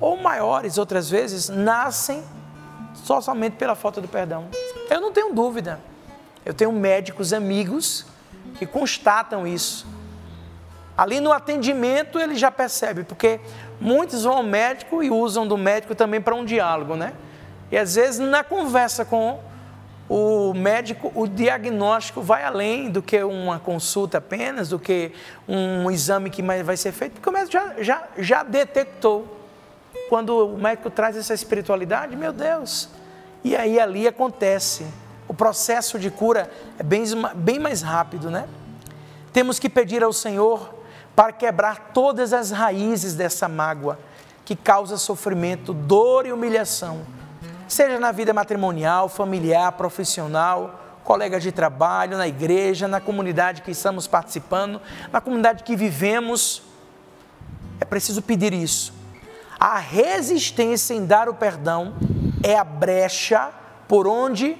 ou 0.00 0.16
maiores 0.16 0.76
outras 0.76 1.08
vezes, 1.08 1.48
nascem 1.48 2.24
só 2.94 3.20
somente 3.20 3.54
pela 3.54 3.76
falta 3.76 4.00
do 4.00 4.08
perdão. 4.08 4.48
Eu 4.90 5.00
não 5.00 5.12
tenho 5.12 5.32
dúvida. 5.32 5.80
Eu 6.44 6.52
tenho 6.52 6.72
médicos 6.72 7.32
amigos 7.32 8.04
que 8.58 8.66
constatam 8.66 9.46
isso. 9.46 9.86
Ali 10.96 11.20
no 11.20 11.32
atendimento 11.32 12.20
ele 12.20 12.36
já 12.36 12.50
percebe, 12.50 13.02
porque 13.02 13.40
muitos 13.80 14.22
vão 14.22 14.36
ao 14.38 14.42
médico 14.42 15.02
e 15.02 15.10
usam 15.10 15.46
do 15.46 15.56
médico 15.56 15.94
também 15.94 16.20
para 16.20 16.34
um 16.34 16.44
diálogo, 16.44 16.94
né? 16.94 17.12
E 17.70 17.76
às 17.76 17.96
vezes 17.96 18.20
na 18.20 18.44
conversa 18.44 19.04
com 19.04 19.40
o 20.08 20.52
médico, 20.54 21.10
o 21.14 21.26
diagnóstico 21.26 22.20
vai 22.20 22.44
além 22.44 22.90
do 22.90 23.02
que 23.02 23.22
uma 23.22 23.58
consulta 23.58 24.18
apenas, 24.18 24.68
do 24.68 24.78
que 24.78 25.12
um 25.48 25.90
exame 25.90 26.30
que 26.30 26.42
vai 26.42 26.76
ser 26.76 26.92
feito, 26.92 27.14
porque 27.14 27.28
o 27.28 27.32
médico 27.32 27.52
já, 27.52 27.74
já, 27.82 28.04
já 28.18 28.42
detectou. 28.42 29.40
Quando 30.08 30.46
o 30.46 30.58
médico 30.58 30.90
traz 30.90 31.16
essa 31.16 31.32
espiritualidade, 31.32 32.14
meu 32.14 32.32
Deus, 32.32 32.90
e 33.42 33.56
aí 33.56 33.80
ali 33.80 34.06
acontece. 34.06 34.86
O 35.26 35.32
processo 35.32 35.98
de 35.98 36.10
cura 36.10 36.50
é 36.78 36.82
bem, 36.82 37.02
bem 37.34 37.58
mais 37.58 37.80
rápido, 37.80 38.30
né? 38.30 38.46
Temos 39.32 39.58
que 39.58 39.70
pedir 39.70 40.04
ao 40.04 40.12
Senhor 40.12 40.83
para 41.14 41.32
quebrar 41.32 41.90
todas 41.92 42.32
as 42.32 42.50
raízes 42.50 43.14
dessa 43.14 43.48
mágoa 43.48 43.98
que 44.44 44.54
causa 44.54 44.98
sofrimento, 44.98 45.72
dor 45.72 46.26
e 46.26 46.32
humilhação, 46.32 47.02
seja 47.66 47.98
na 47.98 48.12
vida 48.12 48.32
matrimonial, 48.32 49.08
familiar, 49.08 49.72
profissional, 49.72 50.80
colegas 51.02 51.42
de 51.42 51.52
trabalho, 51.52 52.18
na 52.18 52.26
igreja, 52.26 52.88
na 52.88 53.00
comunidade 53.00 53.62
que 53.62 53.70
estamos 53.70 54.06
participando, 54.06 54.80
na 55.12 55.20
comunidade 55.20 55.62
que 55.62 55.76
vivemos. 55.76 56.62
É 57.80 57.84
preciso 57.84 58.22
pedir 58.22 58.52
isso. 58.52 58.92
A 59.58 59.78
resistência 59.78 60.94
em 60.94 61.06
dar 61.06 61.28
o 61.28 61.34
perdão 61.34 61.94
é 62.42 62.56
a 62.56 62.64
brecha 62.64 63.50
por 63.88 64.06
onde 64.06 64.56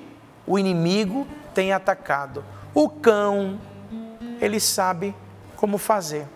o 0.47 0.59
inimigo 0.59 1.27
tem 1.55 1.73
atacado. 1.73 2.45
O 2.73 2.89
cão, 2.89 3.61
ele 4.41 4.61
sabe 4.61 5.15
como 5.57 5.79
fazer. 5.79 6.27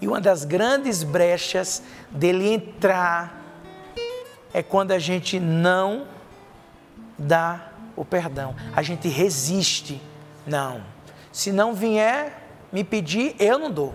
E 0.00 0.06
uma 0.06 0.20
das 0.20 0.44
grandes 0.44 1.02
brechas 1.02 1.82
dele 2.10 2.52
entrar 2.52 3.42
é 4.52 4.62
quando 4.62 4.92
a 4.92 4.98
gente 4.98 5.40
não 5.40 6.06
dá 7.18 7.68
o 7.94 8.04
perdão. 8.04 8.54
A 8.74 8.82
gente 8.82 9.08
resiste. 9.08 10.00
Não. 10.46 10.82
Se 11.32 11.50
não 11.50 11.74
vier 11.74 12.46
me 12.70 12.84
pedir, 12.84 13.34
eu 13.38 13.58
não 13.58 13.70
dou. 13.70 13.94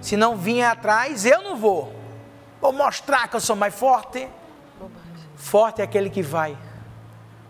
Se 0.00 0.16
não 0.16 0.36
vier 0.36 0.70
atrás, 0.70 1.26
eu 1.26 1.42
não 1.42 1.56
vou. 1.56 1.94
Vou 2.60 2.72
mostrar 2.72 3.28
que 3.28 3.36
eu 3.36 3.40
sou 3.40 3.56
mais 3.56 3.74
forte. 3.74 4.28
Forte 5.34 5.80
é 5.80 5.84
aquele 5.84 6.08
que 6.08 6.22
vai. 6.22 6.56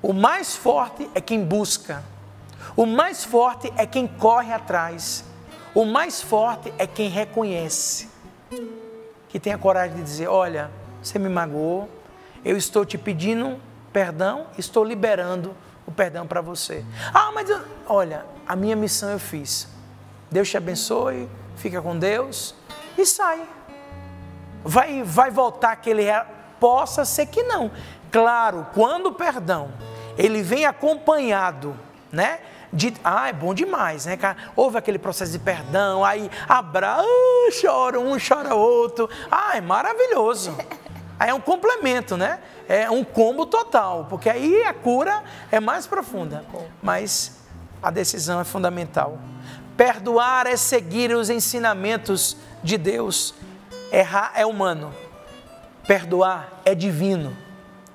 O 0.02 0.12
mais 0.12 0.56
forte 0.56 1.08
é 1.14 1.20
quem 1.20 1.44
busca. 1.44 2.02
O 2.74 2.86
mais 2.86 3.24
forte 3.24 3.72
é 3.76 3.86
quem 3.86 4.06
corre 4.06 4.52
atrás. 4.52 5.24
O 5.76 5.84
mais 5.84 6.22
forte 6.22 6.72
é 6.78 6.86
quem 6.86 7.10
reconhece. 7.10 8.08
Que 9.28 9.38
tem 9.38 9.52
a 9.52 9.58
coragem 9.58 9.98
de 9.98 10.02
dizer: 10.02 10.26
Olha, 10.26 10.70
você 11.02 11.18
me 11.18 11.28
magoou, 11.28 11.86
eu 12.42 12.56
estou 12.56 12.82
te 12.86 12.96
pedindo 12.96 13.60
perdão, 13.92 14.46
estou 14.56 14.82
liberando 14.82 15.54
o 15.86 15.92
perdão 15.92 16.26
para 16.26 16.40
você. 16.40 16.82
Ah, 17.12 17.30
mas 17.34 17.50
eu, 17.50 17.60
olha, 17.86 18.24
a 18.48 18.56
minha 18.56 18.74
missão 18.74 19.10
eu 19.10 19.18
fiz. 19.18 19.68
Deus 20.30 20.48
te 20.48 20.56
abençoe, 20.56 21.28
fica 21.56 21.82
com 21.82 21.98
Deus 21.98 22.54
e 22.96 23.04
sai. 23.04 23.46
Vai, 24.64 25.02
vai 25.02 25.30
voltar 25.30 25.76
que 25.76 25.90
ele 25.90 26.04
é, 26.04 26.24
possa 26.58 27.04
ser 27.04 27.26
que 27.26 27.42
não. 27.42 27.70
Claro, 28.10 28.66
quando 28.72 29.08
o 29.08 29.12
perdão 29.12 29.70
ele 30.16 30.42
vem 30.42 30.64
acompanhado, 30.64 31.76
né? 32.10 32.40
De, 32.76 32.92
ah, 33.02 33.30
é 33.30 33.32
bom 33.32 33.54
demais, 33.54 34.04
né, 34.04 34.18
cara? 34.18 34.36
Houve 34.54 34.76
aquele 34.76 34.98
processo 34.98 35.32
de 35.32 35.38
perdão, 35.38 36.04
aí 36.04 36.30
abra, 36.46 36.98
ah, 36.98 37.02
chora 37.58 37.98
um, 37.98 38.18
chora 38.18 38.54
outro. 38.54 39.08
Ah, 39.30 39.56
é 39.56 39.62
maravilhoso. 39.62 40.54
Aí 41.18 41.30
é 41.30 41.34
um 41.34 41.40
complemento, 41.40 42.14
né? 42.14 42.38
É 42.68 42.90
um 42.90 43.02
combo 43.02 43.46
total, 43.46 44.06
porque 44.10 44.28
aí 44.28 44.64
a 44.64 44.74
cura 44.74 45.24
é 45.50 45.58
mais 45.58 45.86
profunda. 45.86 46.44
Mas 46.82 47.38
a 47.82 47.90
decisão 47.90 48.38
é 48.38 48.44
fundamental. 48.44 49.18
Perdoar 49.78 50.46
é 50.46 50.58
seguir 50.58 51.14
os 51.14 51.30
ensinamentos 51.30 52.36
de 52.62 52.76
Deus. 52.76 53.34
Errar 53.90 54.32
é 54.34 54.44
humano. 54.44 54.92
Perdoar 55.86 56.60
é 56.66 56.74
divino. 56.74 57.34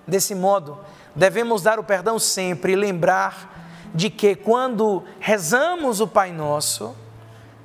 Desse 0.07 0.33
modo, 0.33 0.79
devemos 1.15 1.61
dar 1.61 1.77
o 1.77 1.83
perdão 1.83 2.17
sempre 2.17 2.73
e 2.73 2.75
lembrar 2.75 3.50
de 3.93 4.09
que 4.09 4.35
quando 4.35 5.03
rezamos 5.19 5.99
o 5.99 6.07
Pai 6.07 6.31
Nosso, 6.31 6.95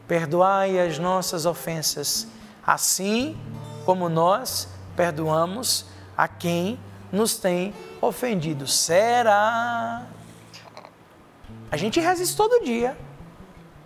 perdoai 0.07 0.79
as 0.79 0.99
nossas 0.99 1.47
ofensas, 1.47 2.27
assim 2.65 3.39
como 3.85 4.09
nós 4.09 4.69
perdoamos 4.97 5.87
a 6.17 6.27
quem 6.27 6.79
nos 7.13 7.37
tem 7.37 7.75
ofendido. 8.01 8.67
Será? 8.67 10.07
A 11.71 11.77
gente 11.77 12.01
reza 12.01 12.23
isso 12.23 12.37
todo 12.37 12.65
dia. 12.65 12.97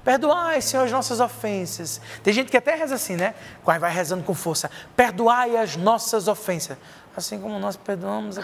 Perdoai, 0.05 0.63
Senhor, 0.63 0.85
as 0.85 0.93
nossas 0.93 1.21
ofensas. 1.21 2.01
Tem 2.23 2.33
gente 2.33 2.51
que 2.51 2.57
até 2.57 2.75
reza 2.75 2.95
assim, 2.95 3.17
né? 3.17 3.35
Vai 3.63 3.93
rezando 3.93 4.25
com 4.25 4.35
força. 4.35 4.71
Perdoai 4.97 5.57
as 5.57 5.77
nossas 5.77 6.27
ofensas. 6.27 6.79
Assim 7.15 7.39
como 7.39 7.59
nós 7.59 7.77
perdoamos. 7.77 8.37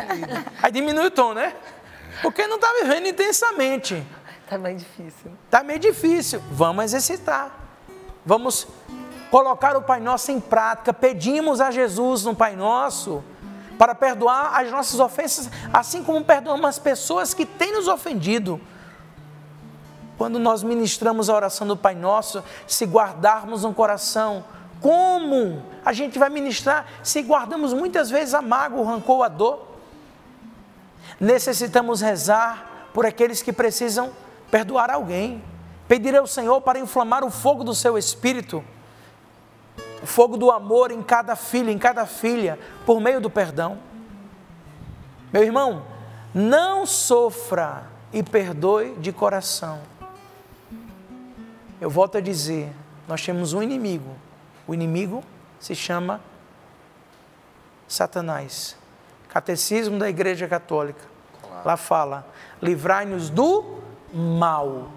Aí 0.62 0.72
diminui 0.72 1.06
o 1.06 1.10
tom, 1.10 1.34
né? 1.34 1.54
Porque 2.22 2.46
não 2.46 2.56
está 2.56 2.72
vivendo 2.80 3.06
intensamente. 3.06 4.06
Está 4.44 4.58
meio 4.58 4.76
difícil. 4.76 5.32
Está 5.44 5.62
meio 5.62 5.78
difícil. 5.78 6.42
Vamos 6.50 6.84
exercitar. 6.84 7.50
Vamos 8.24 8.66
colocar 9.30 9.76
o 9.76 9.82
Pai 9.82 10.00
Nosso 10.00 10.30
em 10.30 10.40
prática, 10.40 10.92
pedimos 10.92 11.60
a 11.60 11.70
Jesus 11.70 12.24
no 12.24 12.34
Pai 12.34 12.56
Nosso 12.56 13.22
para 13.76 13.94
perdoar 13.94 14.58
as 14.58 14.70
nossas 14.70 14.98
ofensas, 14.98 15.50
assim 15.72 16.02
como 16.02 16.24
perdoamos 16.24 16.64
as 16.64 16.78
pessoas 16.78 17.34
que 17.34 17.44
têm 17.44 17.72
nos 17.72 17.88
ofendido. 17.88 18.60
Quando 20.16 20.38
nós 20.38 20.62
ministramos 20.62 21.28
a 21.28 21.34
oração 21.34 21.66
do 21.66 21.76
Pai 21.76 21.94
Nosso, 21.94 22.42
se 22.66 22.86
guardarmos 22.86 23.64
no 23.64 23.74
coração, 23.74 24.44
como 24.80 25.62
a 25.84 25.92
gente 25.92 26.18
vai 26.18 26.30
ministrar 26.30 26.86
se 27.02 27.22
guardamos 27.22 27.72
muitas 27.74 28.08
vezes 28.08 28.32
a 28.32 28.40
mágoa, 28.40 28.80
o 28.80 28.84
rancor, 28.84 29.24
a 29.24 29.28
dor? 29.28 29.75
Necessitamos 31.20 32.00
rezar 32.00 32.90
por 32.92 33.06
aqueles 33.06 33.42
que 33.42 33.52
precisam 33.52 34.12
perdoar 34.50 34.90
alguém, 34.90 35.42
pedir 35.88 36.16
ao 36.16 36.26
Senhor 36.26 36.60
para 36.60 36.78
inflamar 36.78 37.24
o 37.24 37.30
fogo 37.30 37.64
do 37.64 37.74
seu 37.74 37.96
espírito 37.96 38.64
o 40.02 40.06
fogo 40.06 40.36
do 40.36 40.52
amor 40.52 40.92
em 40.92 41.02
cada 41.02 41.34
filho, 41.34 41.68
em 41.68 41.78
cada 41.78 42.06
filha, 42.06 42.58
por 42.86 43.00
meio 43.00 43.20
do 43.20 43.28
perdão. 43.28 43.78
Meu 45.32 45.42
irmão, 45.42 45.84
não 46.32 46.86
sofra 46.86 47.88
e 48.12 48.22
perdoe 48.22 48.94
de 49.00 49.12
coração. 49.12 49.80
Eu 51.80 51.90
volto 51.90 52.18
a 52.18 52.20
dizer, 52.20 52.72
nós 53.08 53.24
temos 53.24 53.52
um 53.52 53.60
inimigo. 53.60 54.14
O 54.64 54.72
inimigo 54.72 55.24
se 55.58 55.74
chama 55.74 56.20
Satanás. 57.88 58.75
Catecismo 59.36 59.98
da 59.98 60.08
Igreja 60.08 60.48
Católica. 60.48 61.04
Lá 61.62 61.76
fala: 61.76 62.26
livrai-nos 62.62 63.28
do 63.28 63.82
mal. 64.10 64.88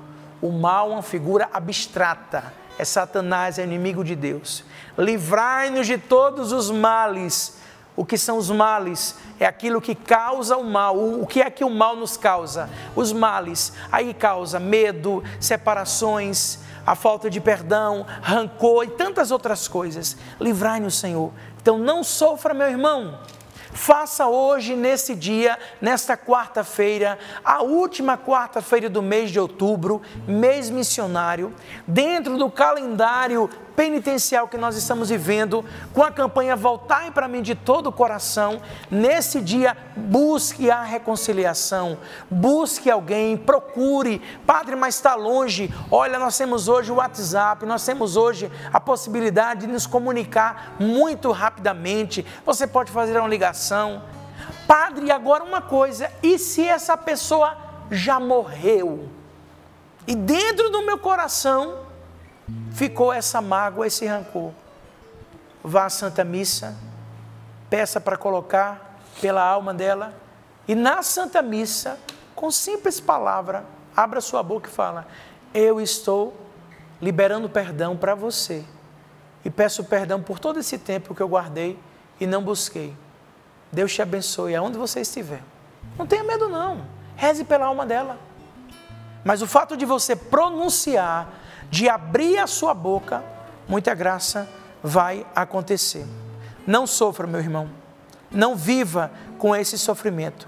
O 0.41 0.49
mal 0.49 0.91
é 0.91 0.93
uma 0.93 1.01
figura 1.03 1.49
abstrata 1.51 2.53
é 2.77 2.85
Satanás, 2.85 3.59
é 3.59 3.65
inimigo 3.65 4.01
de 4.01 4.15
Deus. 4.15 4.63
Livrai-nos 4.97 5.85
de 5.85 5.97
todos 5.97 6.53
os 6.53 6.71
males. 6.71 7.57
O 7.97 8.05
que 8.05 8.17
são 8.17 8.37
os 8.37 8.49
males? 8.49 9.17
É 9.37 9.45
aquilo 9.45 9.81
que 9.81 9.93
causa 9.93 10.55
o 10.55 10.63
mal. 10.63 10.97
O 10.97 11.27
que 11.27 11.41
é 11.41 11.49
que 11.49 11.65
o 11.65 11.69
mal 11.69 11.97
nos 11.97 12.15
causa? 12.15 12.69
Os 12.95 13.11
males. 13.11 13.73
Aí 13.91 14.13
causa 14.13 14.57
medo, 14.57 15.21
separações, 15.41 16.59
a 16.87 16.95
falta 16.95 17.29
de 17.29 17.41
perdão, 17.41 18.05
rancor 18.21 18.85
e 18.85 18.91
tantas 18.91 19.31
outras 19.31 19.67
coisas. 19.67 20.15
Livrai-nos, 20.39 20.97
Senhor. 20.97 21.33
Então 21.61 21.77
não 21.77 22.05
sofra, 22.05 22.53
meu 22.53 22.69
irmão 22.69 23.19
Faça 23.71 24.27
hoje, 24.27 24.75
nesse 24.75 25.13
dia, 25.13 25.57
nesta 25.79 26.17
quarta-feira, 26.17 27.19
a 27.43 27.61
última 27.61 28.17
quarta-feira 28.17 28.89
do 28.89 29.01
mês 29.01 29.31
de 29.31 29.39
outubro, 29.39 30.01
mês 30.27 30.69
missionário, 30.69 31.53
dentro 31.87 32.37
do 32.37 32.49
calendário 32.49 33.49
penitencial 33.79 34.45
que 34.45 34.57
nós 34.57 34.75
estamos 34.75 35.07
vivendo, 35.07 35.63
com 35.93 36.03
a 36.03 36.11
campanha 36.11 36.53
Voltai 36.53 37.11
para 37.11 37.29
mim 37.29 37.41
de 37.41 37.55
todo 37.55 37.87
o 37.87 37.93
coração, 37.93 38.61
nesse 38.91 39.39
dia 39.39 39.77
busque 39.95 40.69
a 40.69 40.83
reconciliação, 40.83 41.97
busque 42.29 42.91
alguém, 42.91 43.37
procure, 43.37 44.21
Padre, 44.45 44.75
mas 44.75 44.95
está 44.95 45.15
longe. 45.15 45.73
Olha, 45.89 46.19
nós 46.19 46.37
temos 46.37 46.67
hoje 46.67 46.91
o 46.91 46.95
WhatsApp, 46.95 47.65
nós 47.65 47.85
temos 47.85 48.17
hoje 48.17 48.51
a 48.73 48.81
possibilidade 48.81 49.61
de 49.61 49.67
nos 49.67 49.87
comunicar 49.87 50.75
muito 50.77 51.31
rapidamente. 51.31 52.25
Você 52.45 52.67
pode 52.67 52.91
fazer 52.91 53.17
uma 53.17 53.29
ligação. 53.29 54.03
Padre, 54.67 55.09
agora 55.09 55.41
uma 55.41 55.61
coisa, 55.61 56.11
e 56.21 56.37
se 56.37 56.67
essa 56.67 56.97
pessoa 56.97 57.55
já 57.89 58.19
morreu? 58.19 59.07
E 60.05 60.13
dentro 60.13 60.69
do 60.69 60.85
meu 60.85 60.97
coração 60.97 61.87
ficou 62.71 63.11
essa 63.11 63.41
mágoa, 63.41 63.87
esse 63.87 64.05
rancor. 64.05 64.51
Vá 65.63 65.85
à 65.85 65.89
Santa 65.89 66.23
Missa, 66.23 66.75
peça 67.69 67.99
para 67.99 68.17
colocar 68.17 68.99
pela 69.21 69.43
alma 69.43 69.73
dela, 69.73 70.13
e 70.67 70.75
na 70.75 71.01
Santa 71.01 71.41
Missa, 71.41 71.99
com 72.35 72.49
simples 72.49 72.99
palavra, 72.99 73.65
abra 73.95 74.21
sua 74.21 74.41
boca 74.41 74.69
e 74.69 74.71
fala: 74.71 75.07
Eu 75.53 75.81
estou 75.81 76.33
liberando 77.01 77.49
perdão 77.49 77.97
para 77.97 78.15
você. 78.15 78.63
E 79.43 79.49
peço 79.49 79.83
perdão 79.83 80.21
por 80.21 80.37
todo 80.37 80.59
esse 80.59 80.77
tempo 80.77 81.15
que 81.15 81.21
eu 81.21 81.27
guardei 81.27 81.79
e 82.19 82.27
não 82.27 82.43
busquei. 82.43 82.95
Deus 83.71 83.93
te 83.93 84.01
abençoe 84.01 84.55
aonde 84.55 84.77
você 84.77 85.01
estiver. 85.01 85.41
Não 85.97 86.05
tenha 86.05 86.23
medo, 86.23 86.49
não. 86.49 86.85
Reze 87.15 87.43
pela 87.43 87.65
alma 87.65 87.85
dela. 87.85 88.17
Mas 89.23 89.41
o 89.41 89.47
fato 89.47 89.77
de 89.77 89.85
você 89.85 90.15
pronunciar 90.15 91.29
de 91.69 91.87
abrir 91.87 92.37
a 92.37 92.47
sua 92.47 92.73
boca, 92.73 93.23
muita 93.67 93.93
graça 93.93 94.49
vai 94.83 95.25
acontecer. 95.35 96.05
Não 96.65 96.87
sofra, 96.87 97.27
meu 97.27 97.39
irmão. 97.39 97.69
Não 98.31 98.55
viva 98.55 99.11
com 99.37 99.55
esse 99.55 99.77
sofrimento. 99.77 100.47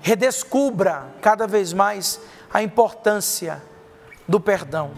Redescubra 0.00 1.06
cada 1.20 1.46
vez 1.46 1.72
mais 1.72 2.20
a 2.52 2.62
importância 2.62 3.62
do 4.26 4.40
perdão. 4.40 4.92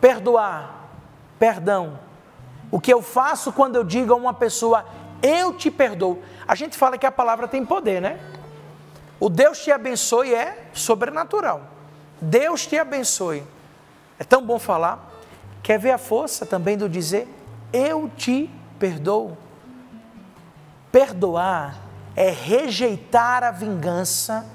Perdoar, 0.00 0.88
perdão. 1.38 1.98
O 2.70 2.80
que 2.80 2.92
eu 2.92 3.02
faço 3.02 3.52
quando 3.52 3.76
eu 3.76 3.84
digo 3.84 4.12
a 4.12 4.16
uma 4.16 4.34
pessoa, 4.34 4.84
eu 5.22 5.54
te 5.54 5.70
perdoo. 5.70 6.22
A 6.46 6.54
gente 6.54 6.76
fala 6.76 6.98
que 6.98 7.06
a 7.06 7.12
palavra 7.12 7.46
tem 7.46 7.64
poder, 7.64 8.00
né? 8.00 8.18
O 9.20 9.28
Deus 9.28 9.58
te 9.62 9.70
abençoe 9.70 10.34
é 10.34 10.66
sobrenatural. 10.72 11.62
Deus 12.20 12.66
te 12.66 12.76
abençoe. 12.76 13.44
É 14.22 14.24
tão 14.24 14.40
bom 14.40 14.56
falar. 14.56 15.10
Quer 15.64 15.80
ver 15.80 15.90
a 15.90 15.98
força 15.98 16.46
também 16.46 16.78
do 16.78 16.88
dizer: 16.88 17.26
Eu 17.72 18.08
te 18.16 18.48
perdoo. 18.78 19.36
Perdoar 20.92 21.80
é 22.14 22.30
rejeitar 22.30 23.42
a 23.42 23.50
vingança 23.50 24.46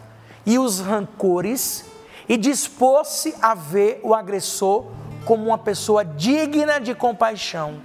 e 0.46 0.58
os 0.58 0.80
rancores 0.80 1.84
e 2.30 2.38
dispor-se 2.38 3.36
a 3.42 3.54
ver 3.54 4.00
o 4.04 4.16
agressor 4.16 4.86
como 5.26 5.48
uma 5.48 5.58
pessoa 5.58 6.06
digna 6.06 6.80
de 6.80 6.96
compaixão. 6.96 7.82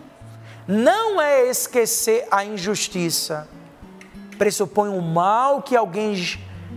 Não 0.69 1.21
é 1.21 1.49
esquecer 1.49 2.29
a 2.31 2.45
injustiça. 2.45 3.49
Pressupõe 4.39 4.89
o 4.89 5.03
mal 5.03 5.61
que 5.63 5.75
alguém 5.75 6.15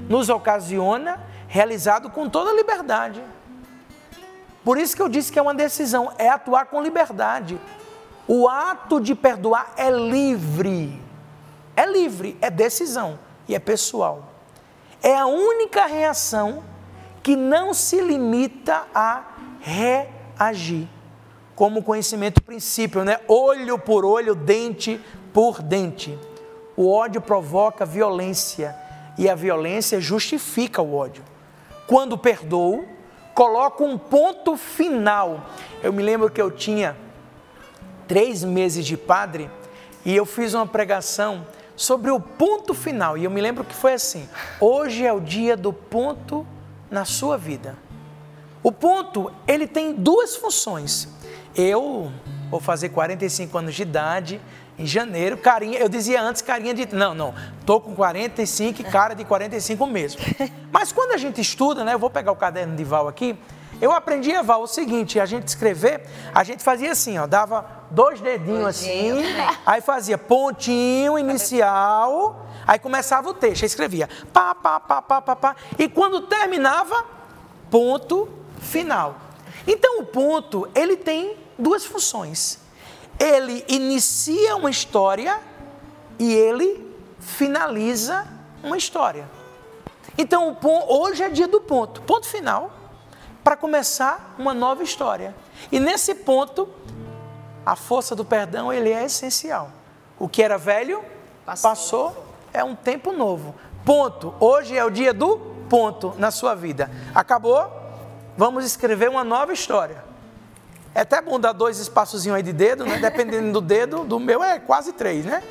nos 0.10 0.30
ocasiona, 0.30 1.20
realizado 1.48 2.10
com 2.10 2.28
toda 2.28 2.52
liberdade. 2.54 3.22
Por 4.66 4.80
isso 4.80 4.96
que 4.96 5.02
eu 5.02 5.08
disse 5.08 5.32
que 5.32 5.38
é 5.38 5.42
uma 5.42 5.54
decisão, 5.54 6.12
é 6.18 6.28
atuar 6.28 6.66
com 6.66 6.82
liberdade. 6.82 7.62
O 8.28 8.50
ato 8.50 9.00
de 9.00 9.14
perdoar 9.14 9.74
é 9.78 9.92
livre. 9.92 11.00
É 11.78 11.86
livre, 11.86 12.36
é 12.42 12.50
decisão 12.50 13.20
e 13.48 13.54
é 13.54 13.60
pessoal. 13.60 14.28
É 15.04 15.16
a 15.16 15.28
única 15.28 15.86
reação 15.86 16.64
que 17.22 17.36
não 17.36 17.76
se 17.76 18.02
limita 18.02 18.88
a 18.94 19.24
reagir. 19.60 20.88
Como 21.56 21.84
conhecimento 21.84 22.42
princípio, 22.42 23.04
né? 23.04 23.20
Olho 23.28 23.78
por 23.78 24.04
olho, 24.04 24.34
dente 24.34 25.00
por 25.32 25.62
dente. 25.62 26.18
O 26.76 26.92
ódio 26.92 27.22
provoca 27.22 27.86
violência 27.86 28.76
e 29.16 29.30
a 29.30 29.36
violência 29.36 30.02
justifica 30.02 30.82
o 30.82 30.96
ódio. 30.96 31.24
Quando 31.88 32.18
perdoo, 32.18 32.95
coloco 33.36 33.84
um 33.84 33.98
ponto 33.98 34.56
final. 34.56 35.46
Eu 35.84 35.92
me 35.92 36.02
lembro 36.02 36.32
que 36.32 36.42
eu 36.42 36.50
tinha 36.50 36.96
três 38.08 38.44
meses 38.44 38.86
de 38.86 38.96
padre 38.96 39.52
e 40.06 40.16
eu 40.16 40.26
fiz 40.26 40.54
uma 40.54 40.66
pregação 40.66 41.46
sobre 41.76 42.10
o 42.10 42.20
ponto 42.20 42.74
final. 42.74 43.18
E 43.18 43.26
eu 43.26 43.30
me 43.30 43.42
lembro 43.42 43.66
que 43.66 43.76
foi 43.76 43.94
assim: 43.94 44.28
hoje 44.60 45.06
é 45.06 45.12
o 45.12 45.20
dia 45.20 45.58
do 45.58 45.74
ponto 45.74 46.48
na 46.90 47.04
sua 47.04 47.38
vida. 47.38 47.78
O 48.64 48.72
ponto, 48.72 49.32
ele 49.46 49.68
tem 49.68 49.94
duas 49.94 50.36
funções. 50.38 51.08
Eu 51.56 52.12
vou 52.50 52.60
fazer 52.60 52.90
45 52.90 53.58
anos 53.58 53.76
de 53.76 53.82
idade 53.84 54.42
em 54.78 54.86
janeiro, 54.86 55.38
carinha, 55.38 55.80
eu 55.80 55.88
dizia 55.88 56.22
antes 56.22 56.42
carinha 56.42 56.74
de, 56.74 56.94
não, 56.94 57.16
não, 57.16 57.34
tô 57.66 57.80
com 57.80 57.96
45 57.96 58.82
e 58.82 58.84
cara 58.84 59.14
de 59.14 59.24
45 59.24 59.86
mesmo. 59.88 60.22
Mas 60.72 60.92
quando 60.92 61.14
a 61.14 61.18
gente 61.18 61.40
estuda, 61.40 61.84
né, 61.84 61.94
eu 61.94 62.00
vou 62.00 62.10
pegar 62.10 62.32
o 62.32 62.36
caderno 62.36 62.76
de 62.76 62.84
Val 62.84 63.08
aqui, 63.08 63.38
eu 63.82 63.92
aprendi 63.92 64.34
a 64.34 64.42
Val 64.42 64.62
o 64.62 64.68
seguinte, 64.68 65.20
a 65.20 65.26
gente 65.26 65.48
escrever, 65.48 66.02
a 66.34 66.44
gente 66.44 66.64
fazia 66.64 66.92
assim, 66.92 67.18
ó, 67.18 67.26
dava 67.26 67.66
dois 67.90 68.20
dedinhos 68.22 68.68
assim, 68.68 69.14
aí 69.66 69.82
fazia 69.82 70.18
pontinho 70.18 71.18
inicial, 71.20 72.46
aí 72.66 72.80
começava 72.80 73.30
o 73.30 73.34
texto, 73.34 73.64
aí 73.64 73.68
escrevia 73.68 74.10
pá, 74.32 74.56
pá, 74.56 74.80
pá, 74.80 75.02
pá, 75.02 75.22
pá, 75.22 75.36
pá, 75.36 75.56
e 75.78 75.88
quando 75.88 76.22
terminava, 76.22 77.06
ponto 77.70 78.30
final. 78.60 79.18
Então 79.68 80.00
o 80.00 80.06
ponto, 80.06 80.68
ele 80.76 80.96
tem 80.96 81.38
duas 81.58 81.86
funções. 81.86 82.65
Ele 83.20 83.64
inicia 83.68 84.56
uma 84.56 84.70
história 84.70 85.40
e 86.20 86.34
ele 86.34 86.94
finaliza 87.20 88.28
uma 88.64 88.78
história. 88.78 89.30
Então, 90.18 90.54
ponto, 90.56 90.92
hoje 90.92 91.24
é 91.24 91.30
dia 91.30 91.48
do 91.48 91.60
ponto, 91.60 92.02
ponto 92.02 92.28
final, 92.28 92.72
para 93.44 93.56
começar 93.58 94.36
uma 94.38 94.54
nova 94.54 94.84
história. 94.84 95.36
E 95.72 95.80
nesse 95.80 96.16
ponto, 96.16 96.70
a 97.66 97.76
força 97.76 98.16
do 98.16 98.24
perdão 98.24 98.72
ele 98.72 98.92
é 98.92 99.04
essencial. 99.04 99.72
O 100.18 100.30
que 100.30 100.42
era 100.42 100.58
velho 100.58 101.04
passou, 101.46 101.70
passou 101.70 102.26
é 102.54 102.64
um 102.64 102.76
tempo 102.76 103.12
novo. 103.12 103.56
Ponto. 103.84 104.34
Hoje 104.40 104.78
é 104.78 104.84
o 104.84 104.90
dia 104.90 105.14
do 105.14 105.38
ponto 105.70 106.14
na 106.18 106.32
sua 106.32 106.56
vida. 106.56 106.90
Acabou? 107.14 107.70
Vamos 108.38 108.66
escrever 108.66 109.10
uma 109.10 109.24
nova 109.24 109.54
história. 109.54 110.04
É 110.96 111.02
até 111.02 111.22
bom 111.22 111.38
dar 111.38 111.52
dois 111.52 111.78
espaçozinhos 111.78 112.38
aí 112.38 112.42
de 112.42 112.54
dedo, 112.54 112.86
né? 112.86 112.98
Dependendo 112.98 113.52
do 113.52 113.60
dedo, 113.60 114.06
do 114.06 114.18
meu 114.18 114.42
é 114.42 114.60
quase 114.60 114.94
três, 114.94 115.26
né? 115.26 115.44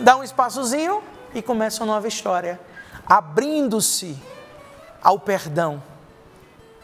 Dá 0.00 0.16
um 0.16 0.24
espaçozinho 0.24 1.00
e 1.32 1.40
começa 1.40 1.84
uma 1.84 1.94
nova 1.94 2.08
história. 2.08 2.58
Abrindo-se 3.06 4.20
ao 5.00 5.16
perdão, 5.20 5.80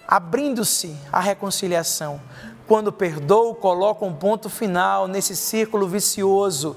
abrindo-se 0.07 0.97
à 1.13 1.19
reconciliação. 1.19 2.21
Quando 2.69 2.93
perdoo, 2.93 3.57
coloco 3.57 4.07
um 4.07 4.15
ponto 4.15 4.49
final 4.49 5.09
nesse 5.09 5.35
círculo 5.35 5.89
vicioso. 5.89 6.77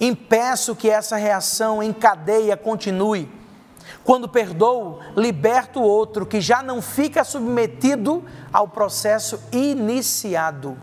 Impeço 0.00 0.74
que 0.74 0.90
essa 0.90 1.16
reação 1.16 1.80
em 1.80 1.92
cadeia 1.92 2.56
continue. 2.56 3.30
Quando 4.04 4.28
perdoo, 4.28 5.00
liberto 5.16 5.80
o 5.80 5.84
outro 5.84 6.26
que 6.26 6.40
já 6.40 6.62
não 6.62 6.80
fica 6.80 7.24
submetido 7.24 8.24
ao 8.52 8.68
processo 8.68 9.40
iniciado. 9.52 10.76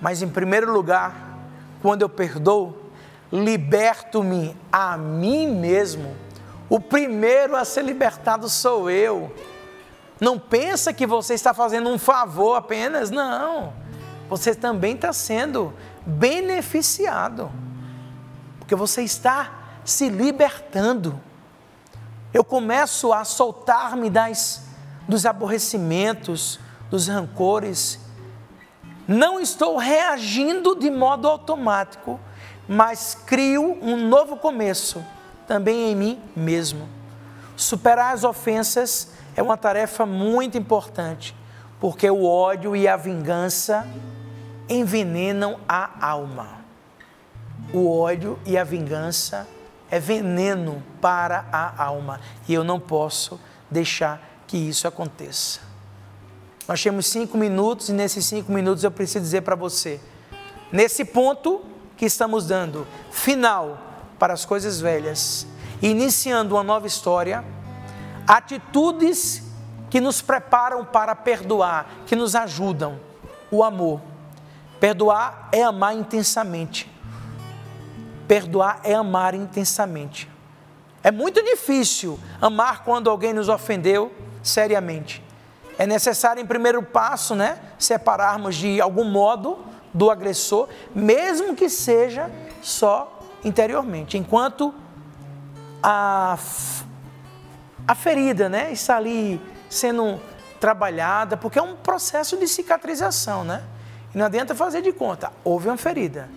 Mas 0.00 0.22
em 0.22 0.28
primeiro 0.28 0.72
lugar, 0.72 1.38
quando 1.80 2.02
eu 2.02 2.08
perdoo, 2.08 2.76
liberto-me 3.32 4.56
a 4.70 4.96
mim 4.96 5.46
mesmo. 5.46 6.14
O 6.68 6.78
primeiro 6.80 7.56
a 7.56 7.64
ser 7.64 7.82
libertado 7.82 8.48
sou 8.48 8.90
eu. 8.90 9.32
Não 10.20 10.38
pensa 10.38 10.92
que 10.92 11.06
você 11.06 11.34
está 11.34 11.52
fazendo 11.52 11.88
um 11.88 11.98
favor 11.98 12.54
apenas, 12.54 13.10
não. 13.10 13.72
Você 14.28 14.54
também 14.54 14.94
está 14.94 15.12
sendo 15.12 15.72
beneficiado. 16.06 17.50
Porque 18.58 18.74
você 18.74 19.02
está 19.02 19.52
se 19.84 20.08
libertando. 20.08 21.20
Eu 22.34 22.44
começo 22.44 23.12
a 23.12 23.24
soltar-me 23.24 24.10
das 24.10 24.64
dos 25.06 25.26
aborrecimentos, 25.26 26.58
dos 26.90 27.08
rancores. 27.08 28.00
Não 29.06 29.38
estou 29.38 29.76
reagindo 29.76 30.74
de 30.74 30.90
modo 30.90 31.28
automático, 31.28 32.18
mas 32.66 33.16
crio 33.26 33.78
um 33.82 34.08
novo 34.08 34.36
começo 34.36 35.04
também 35.46 35.92
em 35.92 35.94
mim 35.94 36.22
mesmo. 36.34 36.88
Superar 37.56 38.14
as 38.14 38.24
ofensas 38.24 39.12
é 39.36 39.42
uma 39.42 39.56
tarefa 39.56 40.06
muito 40.06 40.56
importante, 40.56 41.36
porque 41.78 42.10
o 42.10 42.24
ódio 42.24 42.74
e 42.74 42.88
a 42.88 42.96
vingança 42.96 43.86
envenenam 44.68 45.60
a 45.68 46.04
alma. 46.04 46.64
O 47.72 47.90
ódio 47.96 48.38
e 48.46 48.56
a 48.56 48.64
vingança 48.64 49.46
é 49.94 50.00
veneno 50.00 50.82
para 51.00 51.46
a 51.52 51.84
alma 51.84 52.20
e 52.48 52.54
eu 52.54 52.64
não 52.64 52.80
posso 52.80 53.40
deixar 53.70 54.42
que 54.44 54.56
isso 54.56 54.88
aconteça. 54.88 55.60
Nós 56.66 56.82
temos 56.82 57.06
cinco 57.06 57.38
minutos 57.38 57.90
e 57.90 57.92
nesses 57.92 58.24
cinco 58.24 58.50
minutos 58.50 58.82
eu 58.82 58.90
preciso 58.90 59.20
dizer 59.20 59.42
para 59.42 59.54
você, 59.54 60.00
nesse 60.72 61.04
ponto 61.04 61.62
que 61.96 62.06
estamos 62.06 62.44
dando, 62.44 62.84
final 63.12 63.78
para 64.18 64.32
as 64.32 64.44
coisas 64.44 64.80
velhas, 64.80 65.46
iniciando 65.80 66.56
uma 66.56 66.64
nova 66.64 66.88
história 66.88 67.44
atitudes 68.26 69.44
que 69.90 70.00
nos 70.00 70.20
preparam 70.20 70.84
para 70.84 71.14
perdoar, 71.14 71.86
que 72.04 72.16
nos 72.16 72.34
ajudam. 72.34 72.98
O 73.48 73.62
amor. 73.62 74.00
Perdoar 74.80 75.50
é 75.52 75.62
amar 75.62 75.94
intensamente. 75.94 76.92
Perdoar 78.26 78.80
é 78.84 78.94
amar 78.94 79.34
intensamente. 79.34 80.30
É 81.02 81.10
muito 81.10 81.42
difícil 81.42 82.18
amar 82.40 82.82
quando 82.84 83.10
alguém 83.10 83.32
nos 83.32 83.48
ofendeu 83.48 84.12
seriamente. 84.42 85.22
É 85.78 85.86
necessário, 85.86 86.40
em 86.40 86.46
primeiro 86.46 86.82
passo, 86.82 87.34
né, 87.34 87.58
separarmos 87.78 88.54
de 88.54 88.80
algum 88.80 89.04
modo 89.04 89.58
do 89.92 90.10
agressor, 90.10 90.68
mesmo 90.94 91.54
que 91.54 91.68
seja 91.68 92.30
só 92.62 93.20
interiormente. 93.44 94.16
Enquanto 94.16 94.74
a 95.82 96.38
a 97.86 97.94
ferida, 97.94 98.48
né, 98.48 98.72
está 98.72 98.96
ali 98.96 99.40
sendo 99.68 100.18
trabalhada, 100.58 101.36
porque 101.36 101.58
é 101.58 101.62
um 101.62 101.76
processo 101.76 102.36
de 102.38 102.48
cicatrização, 102.48 103.44
né? 103.44 103.62
E 104.14 104.18
não 104.18 104.24
adianta 104.24 104.54
fazer 104.54 104.80
de 104.80 104.92
conta, 104.92 105.30
houve 105.44 105.68
uma 105.68 105.76
ferida. 105.76 106.28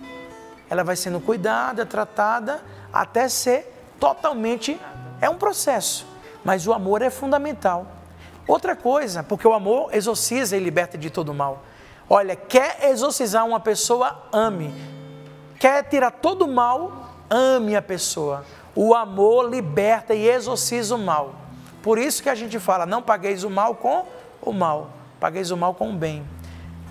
Ela 0.70 0.84
vai 0.84 0.96
sendo 0.96 1.20
cuidada, 1.20 1.86
tratada, 1.86 2.62
até 2.92 3.28
ser 3.28 3.94
totalmente. 3.98 4.80
É 5.20 5.28
um 5.28 5.36
processo, 5.36 6.06
mas 6.44 6.66
o 6.66 6.72
amor 6.72 7.02
é 7.02 7.10
fundamental. 7.10 7.86
Outra 8.46 8.74
coisa, 8.74 9.22
porque 9.22 9.46
o 9.46 9.52
amor 9.52 9.94
exorciza 9.94 10.56
e 10.56 10.60
liberta 10.60 10.96
de 10.96 11.10
todo 11.10 11.34
mal. 11.34 11.62
Olha, 12.08 12.34
quer 12.34 12.88
exorcizar 12.90 13.46
uma 13.46 13.60
pessoa, 13.60 14.24
ame. 14.32 14.74
Quer 15.58 15.82
tirar 15.84 16.10
todo 16.10 16.46
o 16.46 16.48
mal, 16.48 17.10
ame 17.28 17.76
a 17.76 17.82
pessoa. 17.82 18.44
O 18.74 18.94
amor 18.94 19.50
liberta 19.50 20.14
e 20.14 20.26
exorciza 20.26 20.94
o 20.94 20.98
mal. 20.98 21.34
Por 21.82 21.98
isso 21.98 22.22
que 22.22 22.30
a 22.30 22.34
gente 22.34 22.58
fala: 22.58 22.86
não 22.86 23.02
pagueis 23.02 23.44
o 23.44 23.50
mal 23.50 23.74
com 23.74 24.06
o 24.40 24.52
mal, 24.52 24.90
pagueis 25.20 25.50
o 25.50 25.56
mal 25.56 25.74
com 25.74 25.90
o 25.90 25.94
bem. 25.94 26.26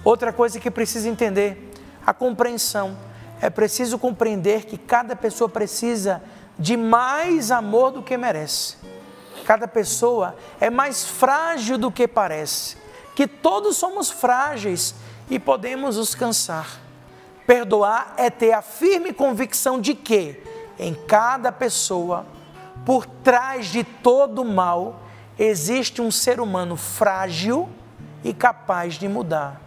Outra 0.03 0.32
coisa 0.32 0.59
que 0.59 0.69
precisa 0.69 1.09
entender: 1.09 1.71
a 2.05 2.13
compreensão. 2.13 2.95
É 3.41 3.49
preciso 3.49 3.99
compreender 3.99 4.65
que 4.65 4.77
cada 4.77 5.15
pessoa 5.15 5.49
precisa 5.49 6.21
de 6.57 6.75
mais 6.75 7.51
amor 7.51 7.91
do 7.91 8.01
que 8.01 8.17
merece. 8.17 8.75
Cada 9.45 9.67
pessoa 9.67 10.35
é 10.59 10.69
mais 10.69 11.05
frágil 11.05 11.77
do 11.77 11.91
que 11.91 12.07
parece. 12.07 12.77
Que 13.15 13.27
todos 13.27 13.77
somos 13.77 14.09
frágeis 14.09 14.95
e 15.29 15.39
podemos 15.39 15.97
nos 15.97 16.15
cansar. 16.15 16.79
Perdoar 17.45 18.13
é 18.17 18.29
ter 18.29 18.51
a 18.51 18.61
firme 18.61 19.13
convicção 19.13 19.79
de 19.79 19.93
que, 19.93 20.43
em 20.77 20.93
cada 20.93 21.51
pessoa, 21.51 22.25
por 22.85 23.05
trás 23.05 23.67
de 23.67 23.83
todo 23.83 24.43
mal, 24.43 25.01
existe 25.39 26.01
um 26.01 26.11
ser 26.11 26.39
humano 26.39 26.75
frágil 26.75 27.69
e 28.23 28.33
capaz 28.33 28.95
de 28.95 29.07
mudar. 29.07 29.61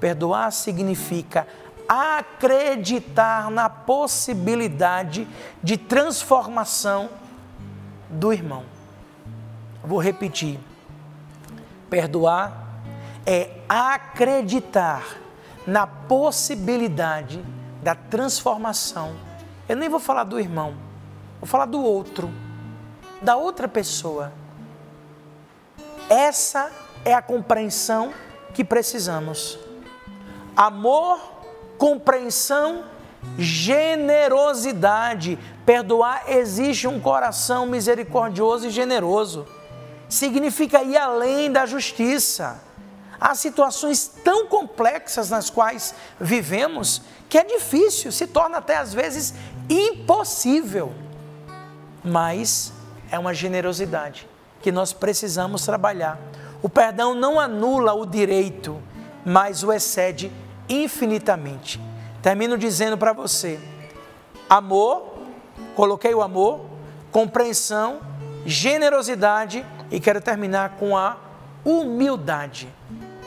Perdoar 0.00 0.52
significa 0.52 1.46
acreditar 1.88 3.50
na 3.50 3.70
possibilidade 3.70 5.26
de 5.62 5.78
transformação 5.78 7.08
do 8.10 8.32
irmão. 8.32 8.64
Vou 9.82 9.98
repetir. 9.98 10.60
Perdoar 11.88 12.52
é 13.24 13.60
acreditar 13.68 15.02
na 15.66 15.86
possibilidade 15.86 17.42
da 17.82 17.94
transformação. 17.94 19.14
Eu 19.68 19.76
nem 19.76 19.88
vou 19.88 20.00
falar 20.00 20.24
do 20.24 20.38
irmão, 20.38 20.74
vou 21.40 21.46
falar 21.46 21.66
do 21.66 21.82
outro, 21.82 22.30
da 23.22 23.36
outra 23.36 23.68
pessoa. 23.68 24.32
Essa 26.08 26.70
é 27.04 27.14
a 27.14 27.22
compreensão 27.22 28.12
que 28.54 28.64
precisamos. 28.64 29.58
Amor 30.56 31.37
compreensão, 31.78 32.84
generosidade. 33.38 35.38
Perdoar 35.64 36.24
exige 36.28 36.86
um 36.86 37.00
coração 37.00 37.66
misericordioso 37.66 38.66
e 38.66 38.70
generoso. 38.70 39.46
Significa 40.08 40.82
ir 40.82 40.96
além 40.96 41.50
da 41.50 41.64
justiça. 41.64 42.60
Há 43.20 43.34
situações 43.34 44.06
tão 44.22 44.46
complexas 44.46 45.30
nas 45.30 45.50
quais 45.50 45.94
vivemos 46.20 47.02
que 47.28 47.36
é 47.36 47.44
difícil, 47.44 48.10
se 48.10 48.26
torna 48.26 48.58
até 48.58 48.76
às 48.76 48.94
vezes 48.94 49.34
impossível. 49.68 50.92
Mas 52.02 52.72
é 53.10 53.18
uma 53.18 53.34
generosidade 53.34 54.26
que 54.62 54.72
nós 54.72 54.92
precisamos 54.92 55.64
trabalhar. 55.64 56.18
O 56.62 56.68
perdão 56.68 57.14
não 57.14 57.38
anula 57.38 57.92
o 57.92 58.06
direito, 58.06 58.80
mas 59.24 59.62
o 59.62 59.72
excede 59.72 60.32
infinitamente. 60.68 61.80
Termino 62.22 62.58
dizendo 62.58 62.98
para 62.98 63.12
você: 63.12 63.58
amor, 64.48 65.18
coloquei 65.74 66.14
o 66.14 66.22
amor, 66.22 66.60
compreensão, 67.10 68.00
generosidade 68.44 69.64
e 69.90 70.00
quero 70.00 70.20
terminar 70.20 70.76
com 70.78 70.96
a 70.96 71.16
humildade, 71.64 72.68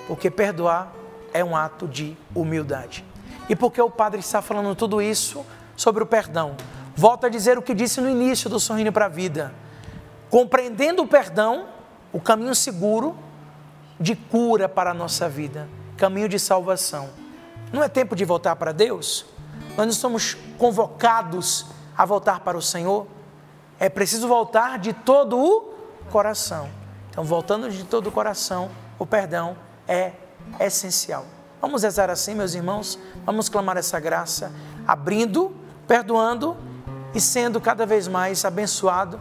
porque 0.08 0.30
perdoar 0.30 0.94
é 1.34 1.44
um 1.44 1.56
ato 1.56 1.88
de 1.88 2.18
humildade. 2.36 3.06
E 3.50 3.56
porque 3.56 3.82
o 3.82 3.90
Padre 3.90 4.20
está 4.20 4.42
falando 4.42 4.76
tudo 4.76 5.02
isso 5.02 5.46
sobre 5.76 6.04
o 6.04 6.06
perdão? 6.06 6.56
Volto 6.96 7.26
a 7.26 7.30
dizer 7.30 7.58
o 7.58 7.62
que 7.62 7.74
disse 7.74 8.00
no 8.02 8.10
início 8.10 8.50
do 8.50 8.60
Sorrindo 8.60 8.92
para 8.92 9.06
a 9.06 9.10
Vida. 9.10 9.54
Compreendendo 10.30 11.02
o 11.02 11.08
perdão, 11.08 11.68
o 12.14 12.20
caminho 12.20 12.56
seguro 12.56 13.16
de 14.00 14.16
cura 14.16 14.68
para 14.68 14.92
a 14.92 14.94
nossa 14.94 15.28
vida, 15.28 15.68
caminho 15.98 16.30
de 16.30 16.40
salvação. 16.40 17.10
Não 17.72 17.82
é 17.82 17.88
tempo 17.88 18.16
de 18.16 18.26
voltar 18.26 18.56
para 18.56 18.72
Deus? 18.72 19.26
Nós 19.78 19.86
não 19.86 19.94
somos 19.94 20.36
convocados 20.58 21.68
a 21.98 22.06
voltar 22.06 22.42
para 22.42 22.58
o 22.58 22.62
Senhor? 22.62 23.08
É 23.80 23.90
preciso 23.90 24.28
voltar 24.28 24.78
de 24.78 24.94
todo 24.94 25.38
o 25.38 25.74
coração. 26.12 26.70
Então, 27.10 27.24
voltando 27.24 27.70
de 27.70 27.84
todo 27.84 28.08
o 28.08 28.12
coração, 28.12 28.70
o 29.00 29.06
perdão 29.06 29.56
é 29.88 30.14
essencial. 30.60 31.26
Vamos 31.62 31.84
rezar 31.84 32.10
assim, 32.10 32.36
meus 32.36 32.54
irmãos? 32.54 33.00
Vamos 33.26 33.48
clamar 33.48 33.78
essa 33.78 34.00
graça, 34.00 34.52
abrindo, 34.86 35.56
perdoando 35.88 36.58
e 37.14 37.22
sendo 37.22 37.62
cada 37.62 37.86
vez 37.86 38.08
mais 38.08 38.44
abençoado 38.44 39.20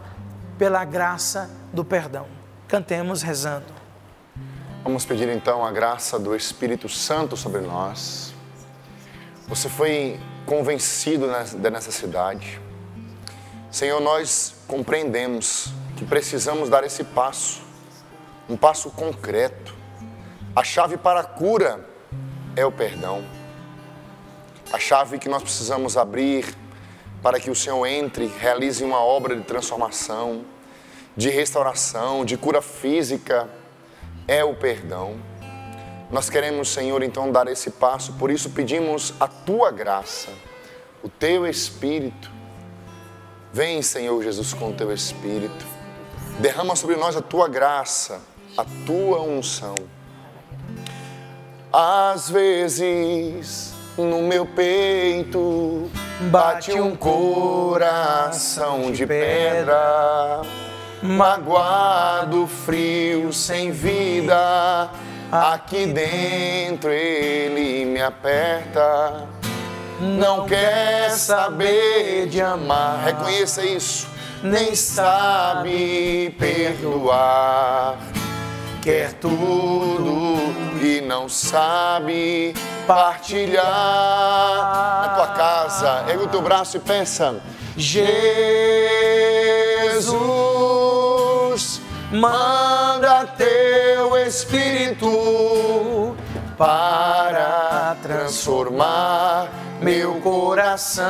pela 0.59 0.85
graça 0.85 1.51
do 1.73 1.85
perdão. 1.85 2.27
Cantemos 2.67 3.23
rezando. 3.23 3.67
Vamos 4.83 5.05
pedir 5.05 5.29
então 5.29 5.65
a 5.65 5.71
graça 5.71 6.19
do 6.19 6.35
Espírito 6.35 6.89
Santo 6.89 7.37
sobre 7.37 7.61
nós 7.61 8.33
você 9.51 9.69
foi 9.69 10.17
convencido 10.47 11.27
da 11.59 11.71
necessidade. 11.71 12.61
Senhor, 13.69 14.01
nós 14.01 14.55
compreendemos 14.69 15.73
que 15.97 16.05
precisamos 16.05 16.69
dar 16.69 16.85
esse 16.85 17.03
passo, 17.03 17.61
um 18.49 18.57
passo 18.57 18.91
concreto. 18.91 19.75
A 20.55 20.63
chave 20.63 20.97
para 20.97 21.19
a 21.19 21.25
cura 21.25 21.85
é 22.55 22.65
o 22.65 22.71
perdão. 22.71 23.25
A 24.73 24.79
chave 24.79 25.19
que 25.19 25.29
nós 25.29 25.43
precisamos 25.43 25.97
abrir 25.97 26.47
para 27.21 27.41
que 27.41 27.51
o 27.51 27.55
Senhor 27.57 27.85
entre, 27.87 28.29
realize 28.29 28.85
uma 28.85 29.01
obra 29.01 29.35
de 29.35 29.43
transformação, 29.43 30.45
de 31.17 31.29
restauração, 31.29 32.25
de 32.25 32.37
cura 32.37 32.63
física, 32.63 33.51
é 34.29 34.45
o 34.45 34.55
perdão. 34.55 35.17
Nós 36.11 36.29
queremos, 36.29 36.69
Senhor, 36.71 37.05
então 37.05 37.31
dar 37.31 37.47
esse 37.47 37.71
passo, 37.71 38.15
por 38.15 38.33
isso 38.33 38.51
pedimos 38.51 39.15
a 39.21 39.29
tua 39.29 39.71
graça, 39.71 40.31
o 41.05 41.09
teu 41.09 41.47
Espírito. 41.47 42.29
Vem, 43.53 43.81
Senhor 43.81 44.21
Jesus, 44.21 44.53
com 44.53 44.71
o 44.71 44.73
teu 44.73 44.93
Espírito. 44.93 45.65
Derrama 46.41 46.75
sobre 46.75 46.97
nós 46.97 47.17
a 47.17 47.23
tua 47.23 47.47
graça, 47.49 48.21
a 48.57 48.65
tua 48.85 49.23
unção. 49.23 49.77
Às 51.73 52.29
vezes, 52.29 53.73
no 53.97 54.23
meu 54.23 54.45
peito, 54.45 55.89
bate 56.29 56.73
um 56.73 56.97
coração 56.97 58.91
de 58.91 59.07
pedra, 59.07 60.43
magoado, 61.05 62.49
frio, 62.49 63.33
sem 63.33 63.71
vida 63.71 64.91
Aqui 65.33 65.87
dentro 65.87 66.91
ele 66.91 67.85
me 67.85 68.03
aperta. 68.03 69.29
Não 70.01 70.45
quer 70.45 71.11
saber 71.11 72.27
de 72.27 72.41
amar. 72.41 73.05
Reconheça 73.05 73.65
isso. 73.65 74.09
Nem 74.43 74.75
sabe 74.75 76.35
perdoar. 76.37 77.97
Quer 78.83 79.13
tudo 79.13 80.35
e 80.83 81.01
não 81.01 81.29
sabe 81.29 82.53
partilhar. 82.85 83.63
Na 85.03 85.09
tua 85.15 85.29
casa, 85.29 86.07
ergue 86.09 86.25
o 86.25 86.29
teu 86.29 86.43
braço 86.43 86.77
e 86.77 86.81
pensa: 86.81 87.41
Jesus, 87.77 88.11
teu 92.11 92.80
Espírito 94.31 96.17
para 96.57 97.97
transformar 98.01 99.49
meu 99.83 100.21
coração. 100.21 101.05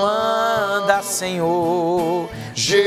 Manda, 0.00 1.02
Senhor. 1.02 2.30
Jesus, 2.54 2.86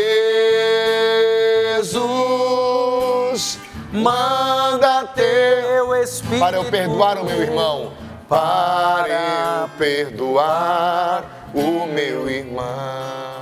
manda 3.92 5.04
teu 5.14 5.94
Espírito 5.96 6.40
para 6.40 6.56
eu 6.56 6.64
perdoar 6.64 7.18
o 7.18 7.26
meu 7.26 7.42
irmão. 7.42 7.92
Para 8.30 9.10
eu 9.10 9.70
perdoar 9.78 11.50
o 11.54 11.86
meu 11.86 12.30
irmão. 12.30 13.35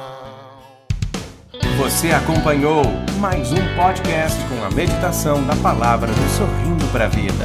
Você 1.84 2.12
acompanhou 2.12 2.82
mais 3.20 3.52
um 3.52 3.76
podcast 3.76 4.42
com 4.46 4.64
a 4.64 4.72
meditação 4.72 5.46
da 5.46 5.54
palavra 5.58 6.08
do 6.08 6.30
Sorrindo 6.30 6.88
para 6.94 7.06
a 7.06 7.08
Vida. 7.10 7.44